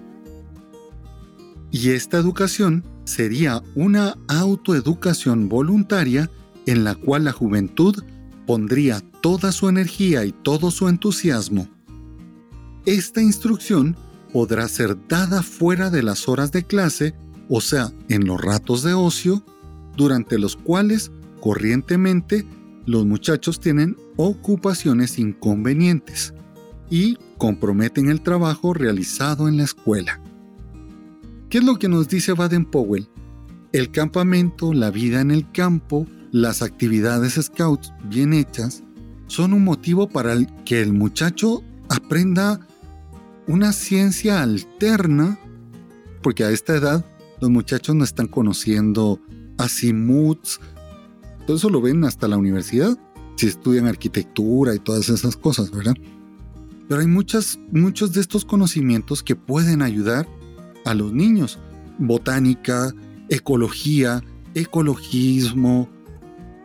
[1.71, 6.29] Y esta educación sería una autoeducación voluntaria
[6.65, 8.03] en la cual la juventud
[8.45, 11.67] pondría toda su energía y todo su entusiasmo,
[12.85, 13.95] esta instrucción
[14.33, 17.13] podrá ser dada fuera de las horas de clase,
[17.47, 19.43] o sea, en los ratos de ocio,
[19.95, 21.11] durante los cuales
[21.41, 22.45] corrientemente
[22.87, 26.33] los muchachos tienen ocupaciones inconvenientes
[26.89, 30.19] y comprometen el trabajo realizado en la escuela.
[31.51, 33.09] ¿Qué es lo que nos dice Baden-Powell?
[33.73, 38.83] El campamento, la vida en el campo, las actividades scouts bien hechas,
[39.27, 40.33] son un motivo para
[40.63, 42.65] que el muchacho aprenda
[43.47, 45.37] una ciencia alterna,
[46.23, 47.05] porque a esta edad
[47.41, 49.19] los muchachos no están conociendo
[49.57, 50.61] azimuts,
[51.45, 52.97] todo eso lo ven hasta la universidad,
[53.35, 55.97] si estudian arquitectura y todas esas cosas, ¿verdad?
[56.87, 60.29] Pero hay muchas, muchos de estos conocimientos que pueden ayudar
[60.85, 61.59] a los niños.
[61.97, 62.93] Botánica,
[63.29, 64.23] ecología,
[64.53, 65.89] ecologismo,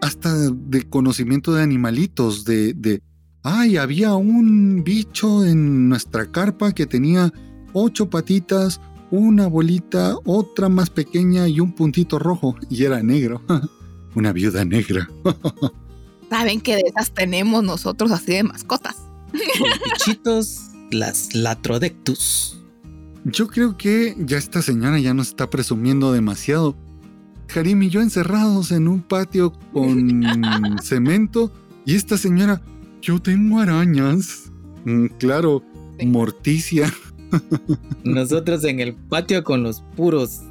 [0.00, 3.02] hasta de conocimiento de animalitos, de, de,
[3.42, 7.32] ay, había un bicho en nuestra carpa que tenía
[7.72, 13.42] ocho patitas, una bolita, otra más pequeña y un puntito rojo, y era negro.
[14.16, 15.08] una viuda negra.
[16.30, 18.96] Saben que de esas tenemos nosotros así de mascotas.
[19.32, 20.60] Los bichitos,
[20.90, 22.58] las latrodectus.
[23.28, 26.76] Yo creo que ya esta señora ya nos está presumiendo demasiado.
[27.48, 31.52] Karim y yo encerrados en un patio con cemento
[31.84, 32.62] y esta señora,
[33.02, 34.52] yo tengo arañas.
[34.84, 35.64] Mm, claro,
[36.04, 36.92] morticia.
[38.04, 40.42] Nosotros en el patio con los puros,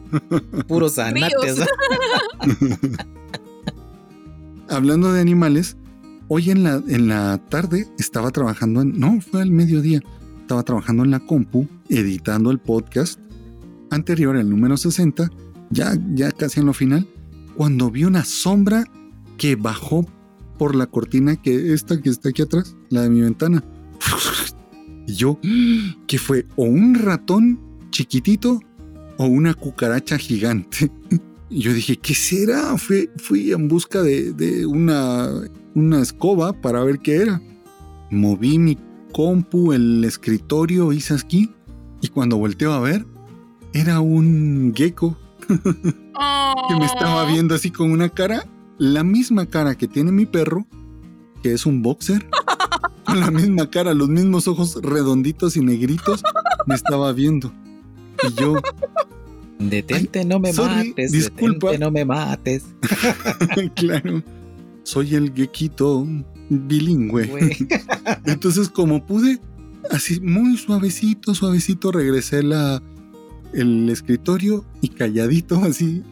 [0.67, 1.61] puros anates.
[4.67, 5.78] Hablando de animales,
[6.28, 10.01] hoy en la, en la tarde estaba trabajando en, no, fue al mediodía,
[10.45, 13.19] estaba trabajando en la compu, editando el podcast
[13.89, 15.31] anterior, el número 60,
[15.71, 17.07] ya, ya casi en lo final,
[17.55, 18.83] cuando vi una sombra
[19.39, 20.05] que bajó
[20.59, 23.63] por la cortina que esta que está aquí atrás, la de mi ventana.
[25.07, 25.39] Y yo,
[26.05, 28.59] que fue o un ratón chiquitito
[29.17, 30.91] o una cucaracha gigante.
[31.49, 32.77] Y yo dije, ¿qué será?
[32.77, 35.29] Fui, fui en busca de, de una,
[35.73, 37.41] una escoba para ver qué era.
[38.11, 38.77] Moví mi
[39.16, 41.49] compu, el escritorio, hice aquí.
[42.01, 43.05] Y cuando volteo a ver,
[43.74, 45.16] era un gecko
[45.47, 47.32] que me estaba Oh.
[47.32, 48.45] viendo así con una cara,
[48.78, 50.68] la misma cara que tiene mi perro,
[51.41, 52.28] que es un boxer,
[53.05, 56.22] con la misma cara, los mismos ojos redonditos y negritos,
[56.66, 57.53] me estaba viendo.
[58.22, 58.55] Y yo,
[59.59, 61.13] Detente, no me sorry, mates.
[61.13, 61.68] disculpa.
[61.68, 62.66] Detente, no me mates.
[63.76, 64.22] claro,
[64.84, 66.05] soy el gequito
[66.49, 67.57] bilingüe.
[68.25, 69.39] Entonces, como pude,
[69.91, 72.81] así muy suavecito, suavecito, regresé la,
[73.53, 76.03] el escritorio y calladito, así.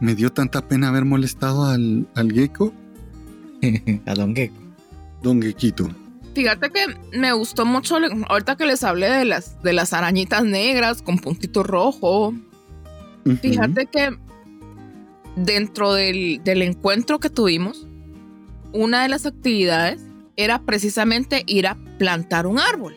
[0.00, 2.72] Me dio tanta pena haber molestado al, al gecko,
[4.06, 4.56] A Don Gecko.
[5.22, 5.88] don Gequito.
[6.34, 7.96] Fíjate que me gustó mucho
[8.28, 12.32] ahorita que les hablé de las, de las arañitas negras con puntito rojo.
[13.42, 14.16] Fíjate que
[15.36, 17.86] dentro del, del encuentro que tuvimos,
[18.72, 20.00] una de las actividades
[20.36, 22.96] era precisamente ir a plantar un árbol.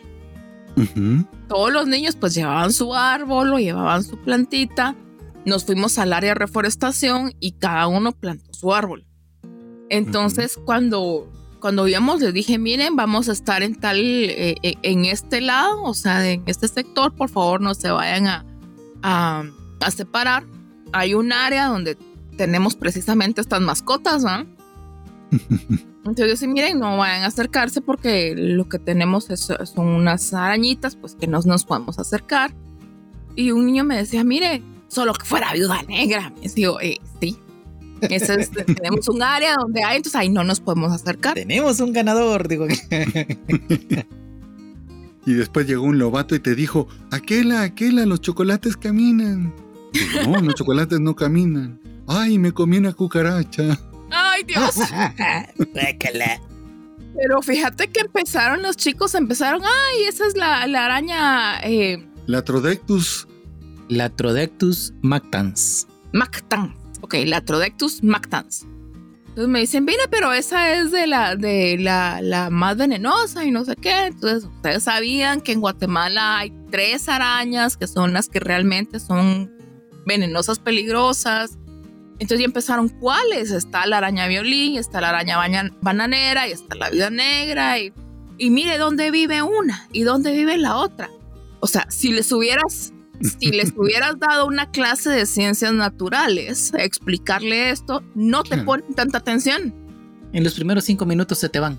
[1.48, 4.96] Todos los niños pues llevaban su árbol o llevaban su plantita.
[5.44, 9.06] Nos fuimos al área de reforestación y cada uno plantó su árbol.
[9.90, 15.04] Entonces cuando, cuando íbamos les dije, miren, vamos a estar en tal, eh, eh, en
[15.04, 18.44] este lado, o sea, en este sector, por favor no se vayan a,
[19.02, 19.44] a,
[19.80, 20.44] a separar.
[20.92, 21.98] Hay un área donde
[22.36, 24.53] tenemos precisamente estas mascotas, ¿no?
[25.38, 30.32] Entonces yo decía, miren, no vayan a acercarse porque lo que tenemos es- son unas
[30.34, 32.54] arañitas, pues que no nos podemos acercar.
[33.36, 36.30] Y un niño me decía, mire, solo que fuera viuda negra.
[36.36, 37.36] Me decía, eh, sí.
[38.02, 38.26] Es-
[38.76, 41.34] tenemos un área donde hay, entonces ahí no nos podemos acercar.
[41.34, 42.66] Tenemos un ganador, digo.
[45.26, 49.54] Y después llegó un lobato y te dijo, aquela, aquela, los chocolates caminan.
[50.22, 51.80] No, los chocolates no caminan.
[52.06, 53.80] Ay, me comí una cucaracha.
[54.48, 54.76] Ay, Dios.
[57.16, 63.28] Pero fíjate que empezaron los chicos, empezaron, ay, esa es la, la araña eh, Latrodectus.
[63.88, 65.86] Latrodectus mactans.
[66.12, 66.74] Mactans.
[67.02, 68.66] Ok, Latrodectus mactans.
[69.28, 73.50] Entonces me dicen, mire, pero esa es de la, de la, la más venenosa y
[73.50, 74.06] no sé qué.
[74.06, 79.52] Entonces, ustedes sabían que en Guatemala hay tres arañas que son las que realmente son
[80.06, 81.58] venenosas, peligrosas.
[82.18, 83.50] Entonces ya empezaron cuáles.
[83.50, 87.78] Está la araña violín, está la araña baña- bananera y está la vida negra.
[87.80, 87.92] Y,
[88.38, 91.10] y mire dónde vive una y dónde vive la otra.
[91.60, 92.92] O sea, si les hubieras,
[93.40, 98.64] si les hubieras dado una clase de ciencias naturales, explicarle esto, no te Claro.
[98.64, 99.74] ponen tanta atención.
[100.32, 101.78] En los primeros cinco minutos se te van.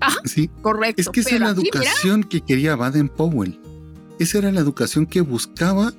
[0.00, 0.50] Ah, sí.
[0.62, 1.00] Correcto.
[1.00, 3.58] Es que esa es la educación que quería Baden Powell.
[4.18, 5.92] Esa era la educación que buscaba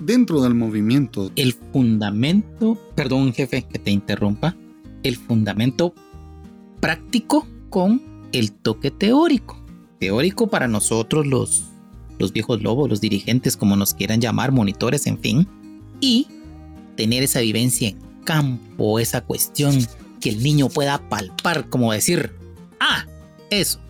[0.00, 1.30] dentro del movimiento.
[1.36, 4.56] El fundamento, perdón jefe que te interrumpa,
[5.02, 5.94] el fundamento
[6.80, 9.58] práctico con el toque teórico.
[9.98, 11.64] Teórico para nosotros los,
[12.18, 15.46] los viejos lobos, los dirigentes, como nos quieran llamar, monitores, en fin.
[16.00, 16.26] Y
[16.96, 19.74] tener esa vivencia en campo, esa cuestión
[20.20, 22.32] que el niño pueda palpar, como decir,
[22.78, 23.06] ah,
[23.50, 23.80] eso.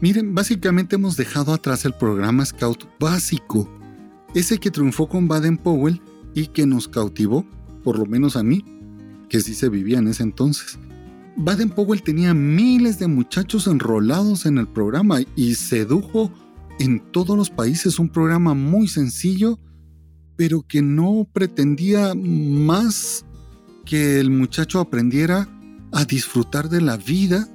[0.00, 3.68] Miren, básicamente hemos dejado atrás el programa Scout básico,
[4.34, 6.00] ese que triunfó con Baden Powell
[6.34, 7.46] y que nos cautivó,
[7.82, 8.64] por lo menos a mí,
[9.28, 10.78] que sí se vivía en ese entonces.
[11.36, 16.32] Baden Powell tenía miles de muchachos enrolados en el programa y sedujo
[16.78, 19.58] en todos los países un programa muy sencillo,
[20.36, 23.24] pero que no pretendía más
[23.84, 25.48] que el muchacho aprendiera
[25.92, 27.48] a disfrutar de la vida,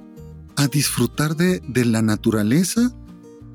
[0.56, 2.94] a disfrutar de, de la naturaleza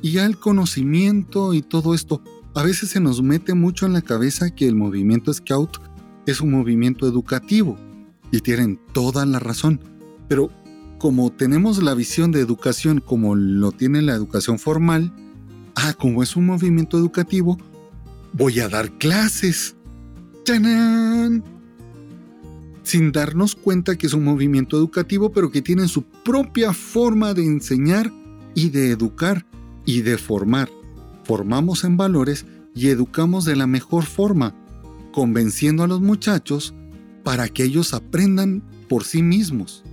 [0.02, 2.22] y al conocimiento y todo esto.
[2.56, 5.78] A veces se nos mete mucho en la cabeza que el movimiento Scout
[6.26, 7.78] es un movimiento educativo
[8.32, 9.80] y tienen toda la razón
[10.28, 10.50] pero
[10.98, 15.14] como tenemos la visión de educación como lo tiene la educación formal,
[15.76, 17.58] ah, como es un movimiento educativo,
[18.34, 19.76] voy a dar clases.
[22.84, 27.44] Sin darnos cuenta que es un movimiento educativo, pero que tiene su propia forma de
[27.44, 28.12] enseñar
[28.54, 29.46] y de educar
[29.86, 30.70] y de formar.
[31.26, 34.56] Formamos en valores y educamos de la mejor forma,
[35.12, 36.74] convenciendo a los muchachos
[37.24, 39.84] para que ellos aprendan por sí mismos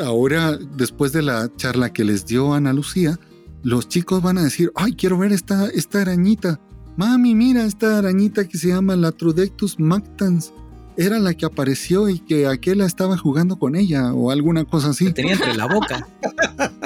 [0.00, 3.18] ahora, después de la charla que les dio Ana Lucía,
[3.62, 6.60] los chicos van a decir, ay, quiero ver esta, esta arañita.
[6.96, 10.52] Mami, mira esta arañita que se llama la Trudectus mactans.
[10.96, 15.12] Era la que apareció y que aquel estaba jugando con ella o alguna cosa así.
[15.12, 16.08] tenía entre la boca.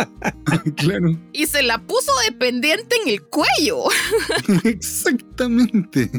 [0.76, 1.16] claro.
[1.32, 3.84] Y se la puso dependiente en el cuello.
[4.64, 6.10] Exactamente.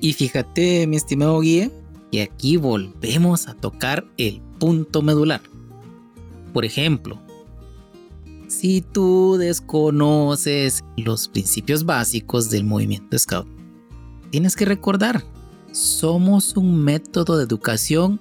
[0.00, 1.70] y fíjate, mi estimado Guille,
[2.10, 5.42] que aquí volvemos a tocar el punto medular.
[6.52, 7.20] Por ejemplo,
[8.48, 13.46] si tú desconoces los principios básicos del movimiento Scout,
[14.30, 15.24] tienes que recordar,
[15.72, 18.20] somos un método de educación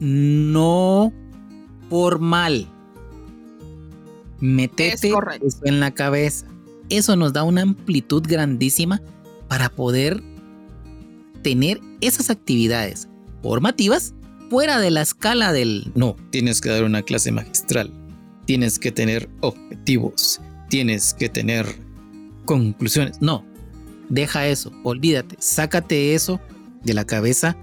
[0.00, 1.12] no
[1.88, 2.68] formal.
[4.40, 5.20] Metete eso
[5.64, 6.46] en la cabeza.
[6.88, 9.00] Eso nos da una amplitud grandísima
[9.48, 10.22] para poder
[11.42, 13.08] tener esas actividades
[13.42, 14.14] formativas
[14.48, 17.92] fuera de la escala del no, tienes que dar una clase magistral,
[18.46, 21.66] tienes que tener objetivos, tienes que tener
[22.44, 23.22] conclusiones.
[23.22, 23.44] No,
[24.08, 26.40] deja eso, olvídate, sácate eso
[26.82, 27.56] de la cabeza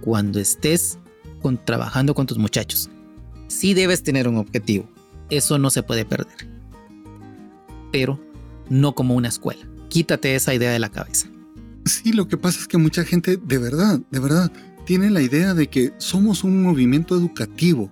[0.00, 0.98] cuando estés
[1.40, 2.90] con, trabajando con tus muchachos.
[3.48, 4.88] Sí debes tener un objetivo,
[5.30, 6.48] eso no se puede perder,
[7.92, 8.20] pero
[8.68, 9.66] no como una escuela.
[9.88, 11.28] Quítate esa idea de la cabeza.
[11.84, 14.50] Sí, lo que pasa es que mucha gente, de verdad, de verdad,
[14.86, 17.90] tiene la idea de que somos un movimiento educativo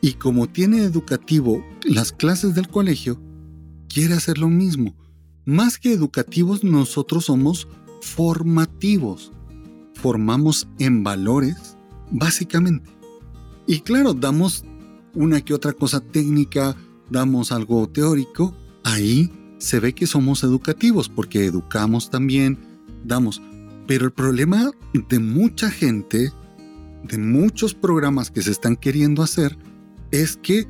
[0.00, 3.20] y como tiene educativo las clases del colegio,
[3.88, 4.94] quiere hacer lo mismo.
[5.44, 7.68] Más que educativos, nosotros somos
[8.00, 9.32] formativos.
[10.00, 11.76] Formamos en valores,
[12.10, 12.90] básicamente.
[13.66, 14.64] Y claro, damos
[15.14, 16.76] una que otra cosa técnica,
[17.10, 18.54] damos algo teórico.
[18.84, 22.58] Ahí se ve que somos educativos porque educamos también,
[23.04, 23.42] damos
[23.88, 26.30] pero el problema de mucha gente,
[27.04, 29.56] de muchos programas que se están queriendo hacer,
[30.10, 30.68] es que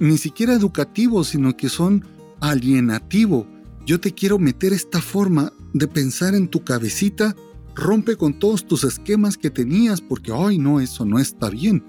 [0.00, 2.02] ni siquiera educativo, sino que son
[2.40, 3.46] alienativo.
[3.84, 7.36] Yo te quiero meter esta forma de pensar en tu cabecita,
[7.80, 11.82] rompe con todos tus esquemas que tenías, porque, ay, no, eso no está bien.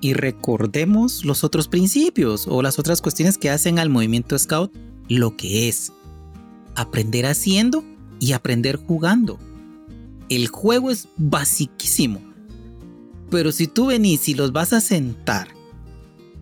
[0.00, 4.72] Y recordemos los otros principios o las otras cuestiones que hacen al movimiento Scout
[5.08, 5.92] lo que es
[6.74, 7.84] aprender haciendo
[8.20, 9.38] y aprender jugando.
[10.28, 12.20] El juego es basiquísimo.
[13.30, 15.48] Pero si tú venís y los vas a sentar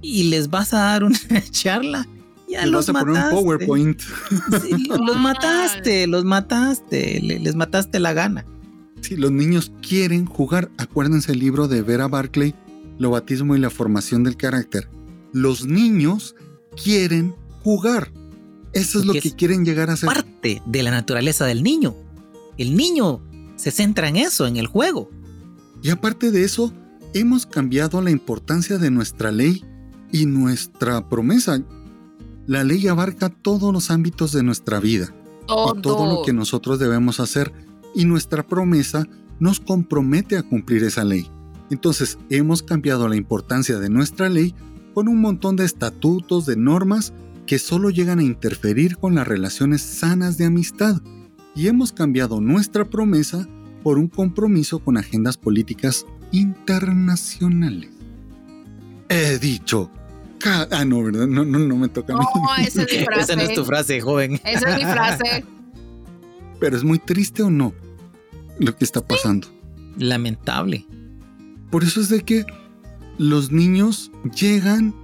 [0.01, 1.19] y les vas a dar una
[1.51, 2.07] charla,
[2.49, 3.21] ya los vas a mataste.
[3.21, 4.03] Poner un PowerPoint.
[5.01, 8.45] los mataste, los mataste, les mataste la gana.
[9.03, 12.55] Si los niños quieren jugar, acuérdense el libro de Vera Barclay,
[12.99, 14.89] Lo batismo y la formación del carácter.
[15.33, 16.37] Los niños
[16.83, 17.35] quieren
[17.65, 18.13] jugar.
[18.73, 20.07] Eso es lo que quieren llegar a ser.
[20.07, 21.97] Parte de la naturaleza del niño.
[22.59, 23.21] El niño
[23.57, 25.11] se centra en eso, en el juego.
[25.83, 26.73] Y aparte de eso,
[27.13, 29.65] hemos cambiado la importancia de nuestra ley
[30.13, 31.61] y nuestra promesa.
[32.47, 37.19] La ley abarca todos los ámbitos de nuestra vida y todo lo que nosotros debemos
[37.19, 37.53] hacer
[37.95, 39.07] y nuestra promesa
[39.39, 41.31] nos compromete a cumplir esa ley.
[41.71, 44.55] Entonces hemos cambiado la importancia de nuestra ley
[44.95, 47.13] con un montón de estatutos, de normas
[47.47, 51.01] que solo llegan a interferir con las relaciones sanas de amistad
[51.55, 53.49] y hemos cambiado nuestra promesa
[53.83, 57.91] por un compromiso con agendas políticas internacionales.
[59.09, 59.91] He dicho.
[60.45, 61.27] Ah, no, ¿verdad?
[61.27, 62.25] No, no, no me toca a mí.
[62.35, 63.21] No, esa es mi frase.
[63.33, 64.41] Esa no es tu frase, joven.
[64.45, 65.45] Esa es mi frase.
[66.63, 67.75] Pero es muy triste o no
[68.61, 69.49] lo que está pasando.
[69.99, 70.87] Lamentable.
[71.73, 72.47] Por eso es de que
[73.19, 74.95] los niños llegan,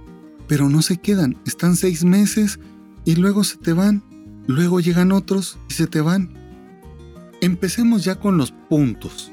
[0.47, 1.37] pero no se quedan.
[1.45, 2.59] Están seis meses
[3.03, 4.01] y luego se te van.
[4.47, 6.33] Luego llegan otros y se te van.
[7.41, 9.29] Empecemos ya con los puntos.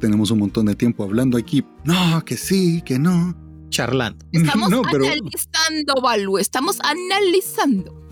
[0.00, 1.62] Tenemos un montón de tiempo hablando aquí.
[1.84, 3.36] No, que sí, que no.
[3.68, 4.24] Charlando.
[4.32, 6.38] Estamos No, pero- analizando, Balú.
[6.38, 8.02] Estamos analizando.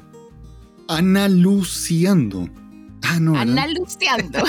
[0.89, 2.49] Analuciando.
[3.05, 3.33] Ah, no.
[3.33, 3.49] ¿verdad?
[3.59, 4.39] Analiciando.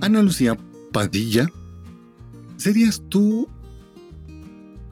[0.00, 0.56] Ana Lucía
[0.92, 1.48] Padilla,
[2.56, 3.48] ¿serías tú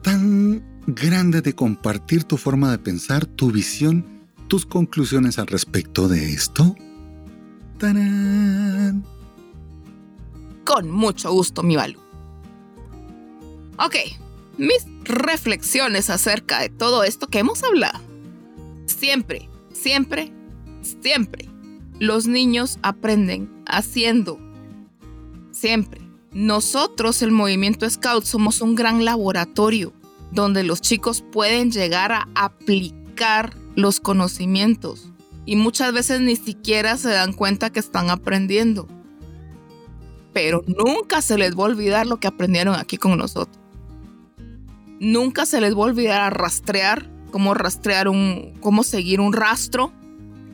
[0.01, 4.05] tan grande de compartir tu forma de pensar, tu visión,
[4.47, 6.75] tus conclusiones al respecto de esto?
[7.77, 9.03] ¡Tarán!
[10.65, 11.99] Con mucho gusto, mi Balú.
[13.77, 13.95] Ok,
[14.57, 17.99] mis reflexiones acerca de todo esto que hemos hablado.
[18.85, 20.33] Siempre, siempre,
[21.01, 21.47] siempre,
[21.99, 24.39] los niños aprenden haciendo.
[25.51, 26.01] Siempre.
[26.31, 29.93] Nosotros, el movimiento Scout, somos un gran laboratorio
[30.31, 35.11] donde los chicos pueden llegar a aplicar los conocimientos
[35.45, 38.87] y muchas veces ni siquiera se dan cuenta que están aprendiendo
[40.33, 43.57] pero nunca se les va a olvidar lo que aprendieron aquí con nosotros.
[44.99, 49.91] Nunca se les va a olvidar a rastrear, cómo rastrear un, cómo seguir un rastro.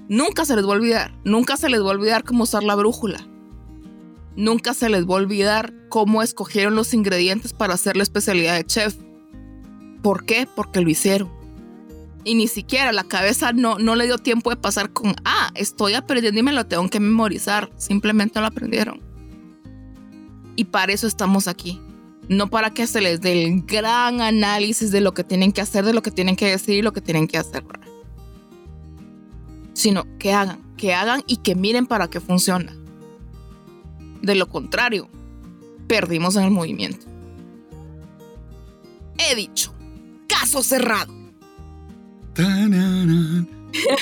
[0.08, 1.12] Nunca se les va a olvidar.
[1.24, 3.26] Nunca se les va a olvidar cómo usar la brújula.
[4.36, 8.66] Nunca se les va a olvidar cómo escogieron los ingredientes para hacer la especialidad de
[8.66, 8.96] chef.
[10.02, 10.48] ¿Por qué?
[10.54, 11.32] Porque lo hicieron.
[12.24, 15.94] Y ni siquiera la cabeza no, no le dio tiempo de pasar con, ah, estoy
[15.94, 17.72] aprendiendo y me lo tengo que memorizar.
[17.78, 19.02] Simplemente lo aprendieron.
[20.56, 21.82] Y para eso estamos aquí.
[22.28, 25.86] No para que se les dé el gran análisis de lo que tienen que hacer,
[25.86, 27.64] de lo que tienen que decir y lo que tienen que hacer.
[29.76, 32.74] Sino que hagan, que hagan y que miren para qué funciona.
[34.22, 35.10] De lo contrario,
[35.86, 37.06] perdimos en el movimiento.
[39.18, 39.74] He dicho,
[40.28, 41.14] caso cerrado.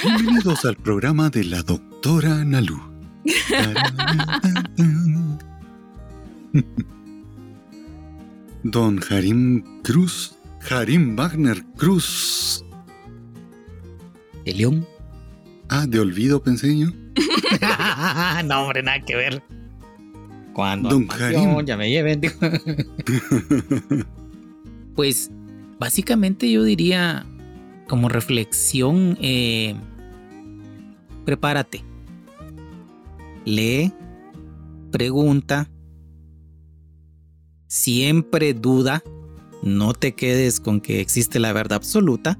[0.04, 2.80] Bienvenidos al programa de la doctora Nalu.
[8.64, 10.36] Don Harim Cruz,
[10.70, 12.64] Harim Wagner Cruz.
[14.46, 14.93] El león.
[15.76, 16.90] Ah, de olvido pensé yo.
[18.46, 19.42] no, hombre, nada que ver.
[20.54, 22.22] Cuando Don panteón ya me lleven.
[24.96, 25.32] pues,
[25.80, 27.26] básicamente yo diría,
[27.88, 29.74] como reflexión, eh,
[31.26, 31.84] prepárate.
[33.44, 33.92] Lee,
[34.92, 35.72] pregunta,
[37.66, 39.02] siempre duda,
[39.64, 42.38] no te quedes con que existe la verdad absoluta,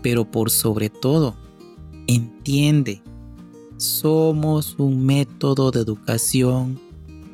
[0.00, 1.36] pero por sobre todo,
[2.14, 3.02] entiende,
[3.76, 6.80] somos un método de educación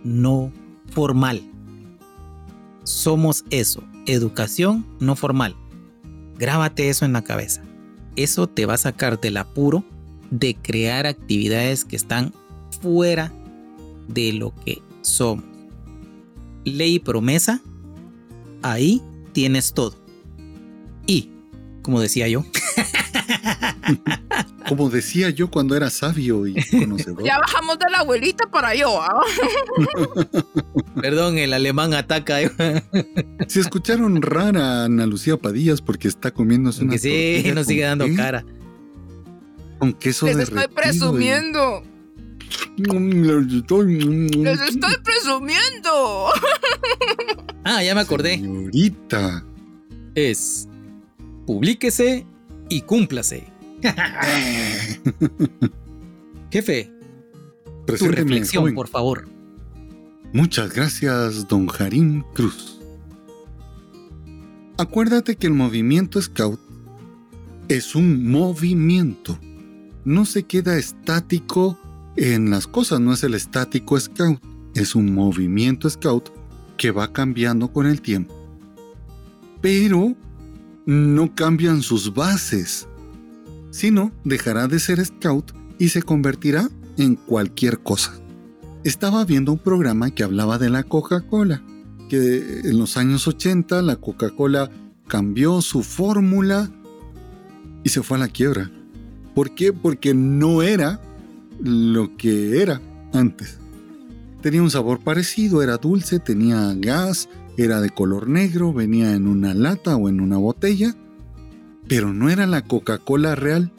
[0.05, 0.53] no
[0.91, 1.43] formal.
[2.85, 5.57] Somos eso, educación no formal.
[6.39, 7.63] Grábate eso en la cabeza.
[8.15, 9.85] Eso te va a sacar del apuro
[10.31, 12.33] de crear actividades que están
[12.81, 13.33] fuera
[14.09, 15.45] de lo que somos.
[16.65, 17.61] Ley y promesa,
[18.63, 19.03] ahí
[19.33, 19.97] tienes todo.
[21.07, 21.31] Y,
[21.83, 22.45] como decía yo,
[24.69, 27.23] Como decía yo cuando era sabio y conocedor.
[27.25, 29.01] Ya bajamos de la abuelita para yo.
[31.01, 32.39] perdón, el alemán ataca.
[33.49, 37.83] Si escucharon rara a Ana Lucía Padillas porque está comiéndose una Que sí, nos sigue
[37.83, 38.45] dando qué- cara.
[39.79, 40.61] Con queso Les derretido.
[40.63, 41.83] estoy presumiendo.
[42.77, 46.27] y- Les estoy presumiendo.
[47.69, 48.37] Ah, ya me acordé.
[48.39, 49.45] Señorita.
[50.15, 50.69] Es
[51.49, 52.25] publíquese
[52.69, 53.49] y cúmplase.
[56.51, 56.93] Jefe,
[57.87, 58.75] tu reflexión, joven.
[58.75, 59.29] por favor.
[60.33, 62.81] Muchas gracias, don Jarín Cruz.
[64.79, 66.61] Acuérdate que el movimiento Scout
[67.69, 69.39] es un movimiento.
[70.05, 71.79] No se queda estático
[72.17, 74.41] en las cosas, no es el estático Scout,
[74.75, 76.31] es un movimiento Scout
[76.77, 78.35] que va cambiando con el tiempo.
[79.61, 80.15] Pero
[80.85, 82.87] no cambian sus bases,
[83.77, 88.13] sino dejará de ser Scout y se convertirá en cualquier cosa
[88.89, 91.61] estaba viendo un programa que hablaba de la Coca-Cola
[92.09, 94.71] que en los años 80 la Coca-Cola
[95.09, 96.71] cambió su fórmula
[97.83, 98.71] y se fue a la quiebra.
[99.35, 99.73] ¿Por qué?
[99.73, 101.01] Porque no era
[101.61, 102.81] lo que era
[103.13, 103.59] antes.
[104.41, 109.53] Tenía un sabor parecido, era dulce, tenía gas, era de color negro, venía en una
[109.53, 110.95] lata o en una botella,
[111.89, 113.73] pero no era la Coca-Cola real.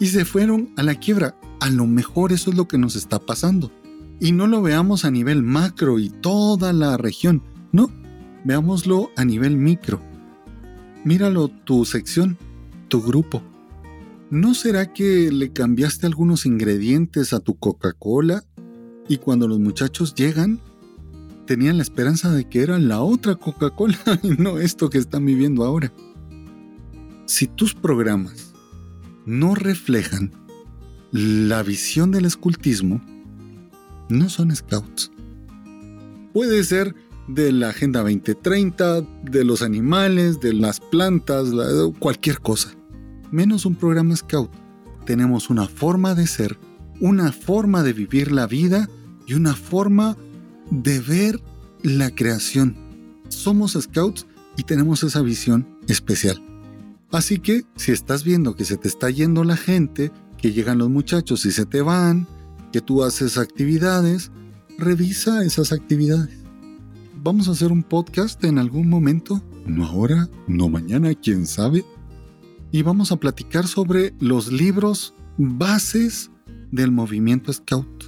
[0.00, 1.36] Y se fueron a la quiebra.
[1.60, 3.72] A lo mejor eso es lo que nos está pasando.
[4.20, 7.90] Y no lo veamos a nivel macro y toda la región, no,
[8.44, 10.00] veámoslo a nivel micro.
[11.04, 12.36] Míralo tu sección,
[12.88, 13.42] tu grupo.
[14.30, 18.44] ¿No será que le cambiaste algunos ingredientes a tu Coca-Cola
[19.08, 20.60] y cuando los muchachos llegan
[21.46, 25.64] tenían la esperanza de que era la otra Coca-Cola y no esto que están viviendo
[25.64, 25.92] ahora?
[27.28, 28.54] Si tus programas
[29.26, 30.32] no reflejan
[31.12, 33.02] la visión del escultismo,
[34.08, 35.12] no son scouts.
[36.32, 36.94] Puede ser
[37.28, 41.50] de la Agenda 2030, de los animales, de las plantas,
[41.98, 42.70] cualquier cosa.
[43.30, 44.50] Menos un programa scout.
[45.04, 46.58] Tenemos una forma de ser,
[46.98, 48.88] una forma de vivir la vida
[49.26, 50.16] y una forma
[50.70, 51.42] de ver
[51.82, 52.74] la creación.
[53.28, 54.26] Somos scouts
[54.56, 56.47] y tenemos esa visión especial.
[57.10, 60.90] Así que si estás viendo que se te está yendo la gente, que llegan los
[60.90, 62.26] muchachos y se te van,
[62.70, 64.30] que tú haces actividades,
[64.76, 66.36] revisa esas actividades.
[67.16, 71.82] Vamos a hacer un podcast en algún momento, no ahora, no mañana, quién sabe.
[72.72, 76.30] Y vamos a platicar sobre los libros bases
[76.70, 78.04] del movimiento Scout.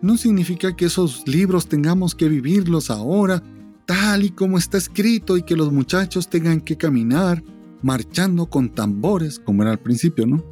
[0.00, 3.42] No significa que esos libros tengamos que vivirlos ahora,
[3.84, 7.44] tal y como está escrito, y que los muchachos tengan que caminar
[7.82, 10.44] marchando con tambores, como era al principio, ¿no?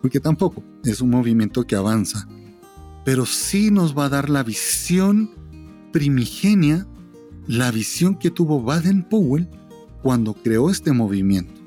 [0.00, 2.26] porque tampoco es un movimiento que avanza,
[3.04, 5.30] pero sí nos va a dar la visión
[5.92, 6.86] primigenia,
[7.46, 9.48] la visión que tuvo Baden-Powell
[10.02, 11.60] cuando creó este movimiento.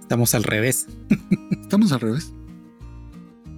[0.00, 0.88] Estamos al revés.
[1.62, 2.32] Estamos al revés.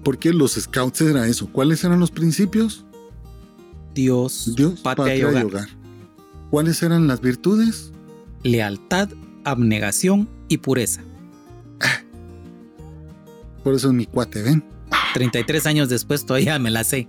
[0.04, 1.48] Porque los scouts era eso.
[1.50, 2.84] ¿Cuáles eran los principios?
[3.94, 5.68] Dios, Dios patria, y, hogar.
[6.50, 7.91] ¿Cuáles eran las virtudes?
[8.42, 9.08] Lealtad,
[9.44, 11.02] abnegación y pureza.
[13.62, 14.64] Por eso es mi cuate, ¿ven?
[15.14, 17.08] 33 años después todavía me la sé.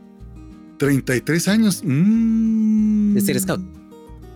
[0.77, 1.81] 33 años.
[1.83, 3.13] Mm.
[3.13, 3.61] De ser scout.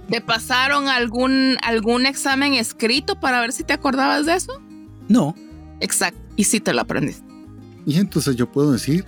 [0.09, 4.61] ¿Te pasaron algún, algún examen escrito para ver si te acordabas de eso?
[5.09, 5.35] No.
[5.79, 6.19] Exacto.
[6.35, 7.25] Y si te lo aprendiste.
[7.85, 9.05] Y entonces yo puedo decir,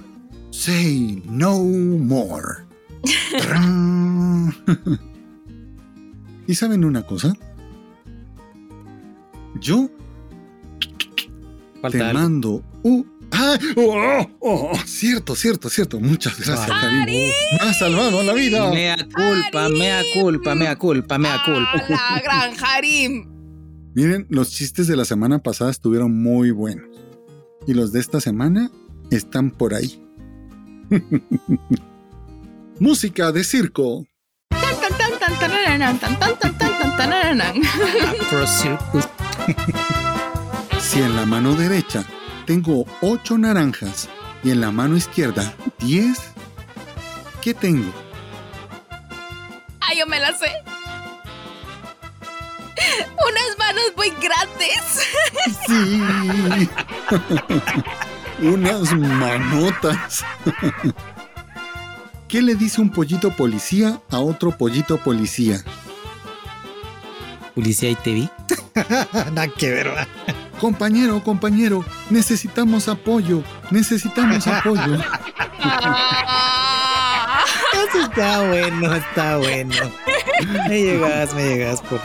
[0.52, 2.66] say no more.
[6.48, 7.38] ¿Y saben una cosa?
[9.60, 9.90] Yo
[11.92, 13.20] te mando un...
[13.32, 13.58] ¡Ah!
[13.76, 16.00] Oh, oh, cierto, cierto, cierto.
[16.00, 17.32] Muchas gracias, Karim.
[17.52, 18.72] Me ha salvado la vida.
[18.72, 21.86] Mea culpa, mea culpa, mea culpa, mea culpa.
[21.90, 23.28] la gran Harim.
[23.94, 26.88] Miren, los chistes de la semana pasada estuvieron muy buenos.
[27.68, 28.72] Y los de esta semana
[29.12, 30.02] están por ahí.
[32.80, 34.06] Música de circo.
[40.80, 42.04] Si en la mano derecha
[42.46, 44.10] tengo 8 naranjas
[44.44, 46.18] y en la mano izquierda 10,
[47.42, 47.92] ¿qué tengo?
[49.82, 50.52] Ah, yo me la sé.
[53.28, 55.08] Unas manos muy grandes.
[55.68, 56.02] Sí.
[58.42, 60.24] Unas manotas.
[62.28, 65.64] ¿Qué le dice un pollito policía a otro pollito policía?
[67.56, 68.30] Policía y te vi.
[69.34, 69.92] Nada que ver,
[70.60, 74.96] Compañero, compañero, necesitamos apoyo, necesitamos apoyo.
[77.74, 79.76] Eso está bueno, está bueno.
[80.68, 81.82] Me llegas, me llegas.
[81.82, 82.02] Por...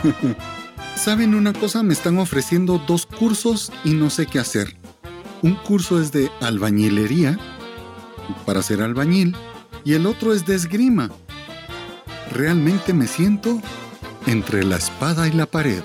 [0.95, 1.83] ¿Saben una cosa?
[1.83, 4.75] Me están ofreciendo dos cursos y no sé qué hacer.
[5.41, 7.37] Un curso es de albañilería,
[8.45, 9.35] para ser albañil,
[9.83, 11.11] y el otro es de esgrima.
[12.31, 13.61] Realmente me siento
[14.25, 15.83] entre la espada y la pared.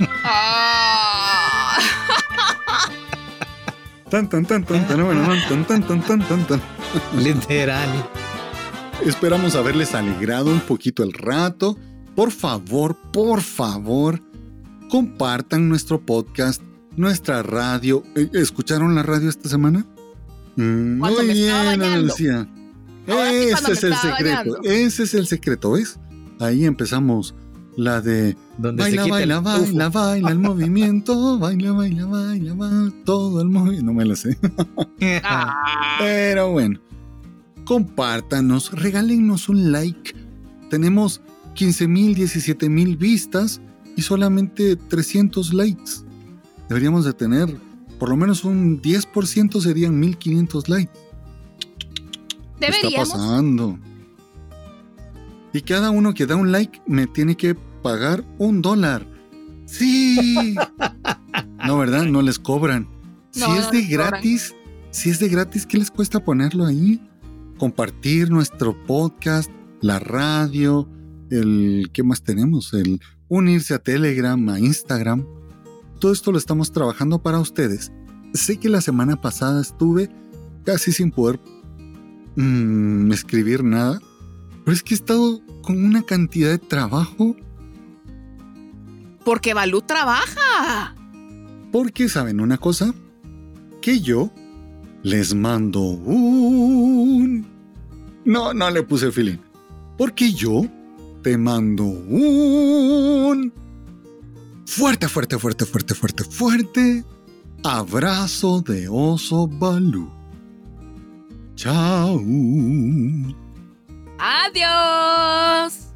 [0.28, 1.78] Ah.
[4.10, 6.60] Tan tan tan tan tan bueno, tan tan tan tan tan.
[7.16, 7.88] Literal.
[9.04, 11.76] Esperamos haberles alegrado un poquito el rato.
[12.14, 14.22] Por favor, por favor,
[14.88, 16.62] compartan nuestro podcast,
[16.96, 18.02] nuestra radio.
[18.14, 19.84] Eh, ¿Escucharon la radio esta semana?
[20.56, 22.48] Mm, muy bien, Andalucía.
[23.06, 25.98] Ese es el secreto, ese es el secreto, ¿ves?
[26.40, 27.34] Ahí empezamos
[27.76, 33.84] la de baila, baila, baila, baila, el movimiento, baila, baila, baila, baila, todo el movimiento.
[33.84, 34.38] No me lo sé.
[35.98, 36.80] Pero bueno,
[37.64, 40.14] compártanos, regálenos un like,
[40.70, 41.20] tenemos
[41.54, 43.60] 15 mil, 17 mil vistas
[43.94, 45.92] y solamente 300 likes.
[46.68, 47.54] Deberíamos de tener
[47.98, 50.92] por lo menos un 10% serían 1500 likes.
[52.60, 53.78] ¿Qué está pasando?
[55.56, 59.06] Y cada uno que da un like me tiene que pagar un dólar.
[59.64, 60.54] Sí.
[61.66, 62.04] no, ¿verdad?
[62.04, 62.86] No les cobran.
[63.30, 64.54] si es de gratis,
[64.90, 67.00] si es de gratis, ¿qué les cuesta ponerlo ahí?
[67.56, 69.50] Compartir nuestro podcast,
[69.80, 70.90] la radio,
[71.30, 72.74] el ¿qué más tenemos?
[72.74, 75.24] El unirse a Telegram, a Instagram.
[76.00, 77.90] Todo esto lo estamos trabajando para ustedes.
[78.34, 80.10] Sé que la semana pasada estuve
[80.66, 81.40] casi sin poder
[82.36, 84.00] mm, escribir nada,
[84.66, 87.36] pero es que he estado con una cantidad de trabajo.
[89.24, 90.92] Porque Balú trabaja.
[91.70, 92.92] Porque saben una cosa,
[93.80, 94.32] que yo
[95.04, 97.46] les mando un...
[98.24, 99.38] No, no le puse feeling.
[99.96, 100.62] Porque yo
[101.22, 103.52] te mando un...
[104.66, 107.04] Fuerte, fuerte, fuerte, fuerte, fuerte, fuerte.
[107.62, 110.10] Abrazo de oso Balú.
[111.54, 112.20] Chao.
[114.18, 115.88] Adiós.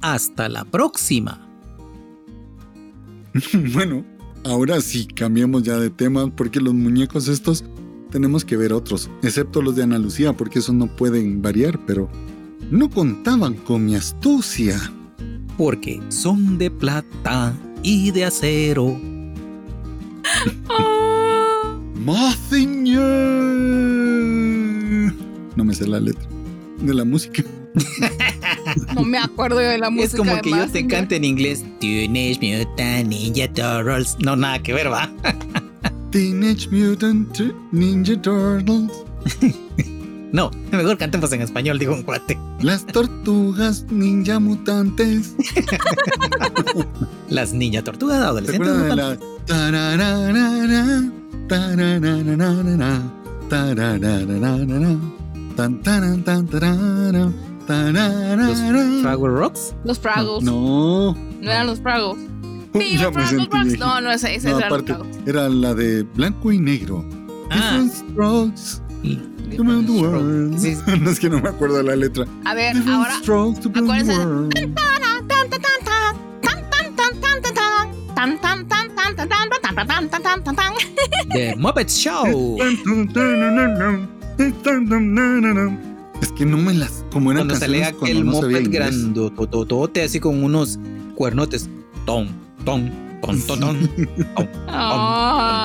[0.00, 1.46] Hasta la próxima.
[3.74, 4.04] bueno,
[4.44, 7.64] ahora sí, cambiamos ya de tema porque los muñecos estos
[8.10, 12.10] tenemos que ver otros, excepto los de Ana Lucía porque esos no pueden variar, pero
[12.70, 14.78] no contaban con mi astucia.
[15.56, 18.98] Porque son de plata y de acero.
[22.04, 23.00] Mazinger.
[25.56, 26.29] No me sé la letra
[26.80, 27.42] de la música.
[28.94, 30.12] no me acuerdo de la música.
[30.12, 31.64] Es como que yo te cante en inglés.
[31.80, 34.16] Teenage Mutant Ninja Turtles.
[34.20, 35.10] No, nada que ver, va.
[36.10, 37.38] Teenage Mutant
[37.72, 38.90] Ninja Turtles.
[40.32, 42.38] No, mejor cantemos en español, digo un cuate.
[42.60, 45.34] Las tortugas ninja mutantes.
[47.28, 48.80] Las ninja tortugas adolescentes.
[48.84, 49.18] De la...
[57.68, 59.74] ¿Los Fraggle Rocks?
[59.84, 60.42] Los Fraggles.
[60.42, 61.14] No.
[61.14, 62.26] No eran los Fraggles.
[62.72, 64.94] Sí, sentí No, no, ese no, era aparte,
[65.26, 67.04] era la de blanco y negro.
[67.50, 67.84] Ah.
[67.92, 68.80] Strokes.
[69.50, 70.58] The world.
[70.58, 70.76] Sí.
[71.00, 72.26] No es que no me acuerdo de la letra.
[72.44, 73.14] A ver, Different ahora.
[73.18, 74.14] strokes to acuérdense.
[81.32, 82.58] The Muppet Show.
[86.22, 87.04] Es que no me las.
[87.12, 88.70] Como eran Cuando salía canciones cuando aquel no inglés.
[88.70, 90.78] grandototote así con unos
[91.14, 91.68] cuernotes.
[92.04, 92.28] Tom,
[92.64, 92.90] tom,
[93.22, 93.76] tom, tom, tom,
[94.36, 94.46] tom,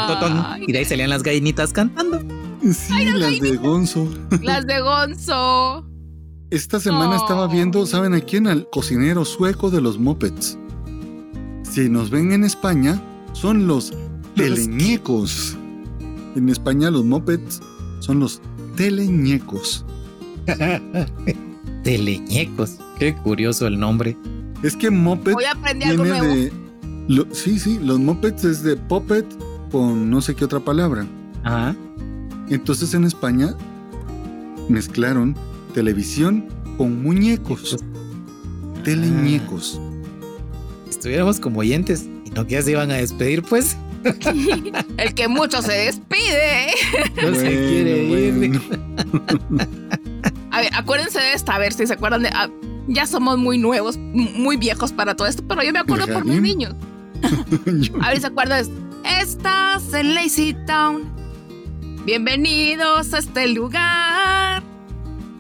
[0.08, 0.44] tom, tom.
[0.66, 2.22] Y de ahí salían las gallinitas cantando.
[2.62, 4.10] Sí, las de Gonzo.
[4.42, 5.86] Las de Gonzo.
[6.52, 7.22] Esta semana Oh.
[7.22, 8.48] estaba viendo, ¿saben a quién?
[8.48, 10.58] Al cocinero sueco de los Muppets.
[11.64, 13.02] Si nos ven en España,
[13.34, 13.92] son los
[14.36, 15.58] teleñecos.
[16.36, 17.62] En España los Muppets
[18.00, 18.42] son los
[18.76, 19.86] teleñecos.
[21.84, 22.78] Teleñecos.
[23.00, 24.18] Qué curioso el nombre.
[24.64, 26.34] Es que Muppet Hoy aprendí algo viene nuevo.
[26.36, 26.52] de...
[27.08, 29.26] lo- sí, sí, los Muppets es de puppet
[29.72, 31.06] con no sé qué otra palabra.
[31.44, 31.76] Ajá.
[32.50, 33.54] Entonces en España
[34.70, 35.36] mezclaron
[35.74, 36.46] televisión
[36.78, 37.78] con muñecos.
[38.84, 39.80] Teleñecos.
[40.90, 43.78] Estuviéramos como oyentes y no que ya se iban a despedir, pues.
[44.98, 46.68] El que mucho se despide.
[47.22, 48.34] No se Bueno, quiere ir.
[48.34, 48.62] bueno.
[50.52, 52.30] A ver, acuérdense de esta, a ver si se acuerdan de.
[52.30, 52.50] ah,
[52.88, 56.36] ya somos muy nuevos, muy viejos para todo esto, pero yo me acuerdo por mis
[56.36, 56.44] Jarín.
[56.44, 56.76] niños.
[58.02, 58.66] A ver si se acuerdan.
[59.22, 61.04] Estás en Lazy Town.
[62.06, 64.62] Bienvenidos a este lugar.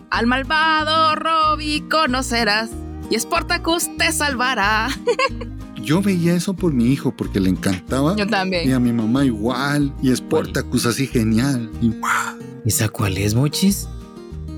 [0.09, 2.71] Al malvado Robbie conocerás.
[3.11, 4.87] Y Sportacus te salvará.
[5.85, 8.15] Yo veía eso por mi hijo porque le encantaba.
[8.15, 8.73] Yo Y también.
[8.73, 9.93] a mi mamá igual.
[10.01, 11.69] Y Sportacus así genial.
[11.81, 12.37] Y ¡guau!
[12.65, 13.87] ¿Esa cuál es, Mochis?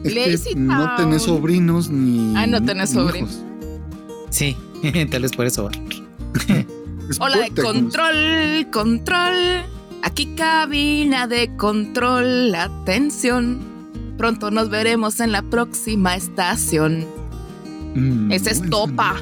[0.05, 2.33] Es Lazy que no tenés sobrinos ni.
[2.35, 3.39] Ah, no tenés sobrinos.
[4.29, 4.55] Sí,
[5.11, 5.71] tal vez por eso va.
[7.19, 9.33] Hola de control, control.
[10.03, 12.55] Aquí cabina de control.
[12.55, 13.59] Atención.
[14.17, 17.05] Pronto nos veremos en la próxima estación.
[17.95, 19.15] Mm, Esa es Topa.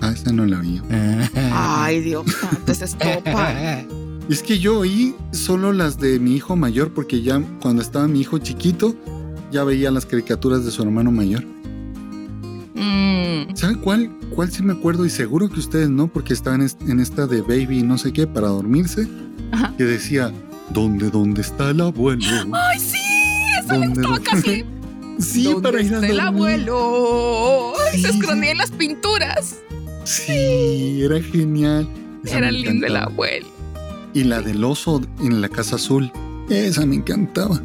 [0.00, 0.80] Ah, esa no la vi.
[1.52, 3.54] Ay, Dios santo, esa es Topa.
[4.30, 8.20] Es que yo oí solo las de mi hijo mayor porque ya cuando estaba mi
[8.20, 8.94] hijo chiquito
[9.50, 11.44] ya veía las caricaturas de su hermano mayor.
[12.74, 14.10] Mm, ¿Sabe cuál?
[14.34, 15.04] ¿Cuál sí me acuerdo?
[15.04, 18.28] Y seguro que ustedes no, porque estaban est- en esta de Baby no sé qué
[18.28, 19.08] para dormirse.
[19.50, 19.74] Ajá.
[19.76, 20.32] Que decía,
[20.70, 22.24] ¿dónde, dónde está el abuelo?
[22.52, 22.98] Ay, sí,
[23.60, 24.30] esa ¿Dónde, gustaba dónde?
[24.30, 24.64] casi.
[25.20, 27.74] Sí, para ir a el abuelo.
[27.92, 29.56] se escondía en las pinturas.
[30.10, 31.88] Sí, era genial.
[32.24, 33.46] era lindo el abuelo.
[34.12, 36.10] Y la del oso en la casa azul.
[36.48, 37.62] Esa me encantaba.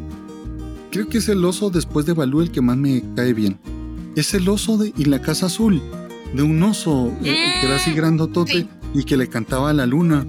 [0.92, 3.58] Creo que es el oso después de Balú el que más me cae bien.
[4.14, 5.82] Es el oso de, y la casa azul.
[6.34, 9.84] De un oso eh, que era así mm, grandotote y que le cantaba a la
[9.84, 10.24] luna.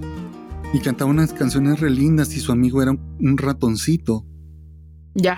[0.74, 4.26] Y cantaba unas canciones re lindas y su amigo era un ratoncito.
[5.14, 5.36] Ya.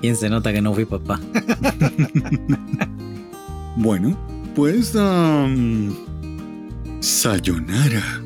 [0.00, 1.20] ¿Quién se nota que no fui papá?
[3.76, 4.16] bueno,
[4.54, 4.88] pues...
[7.00, 8.22] sayonara.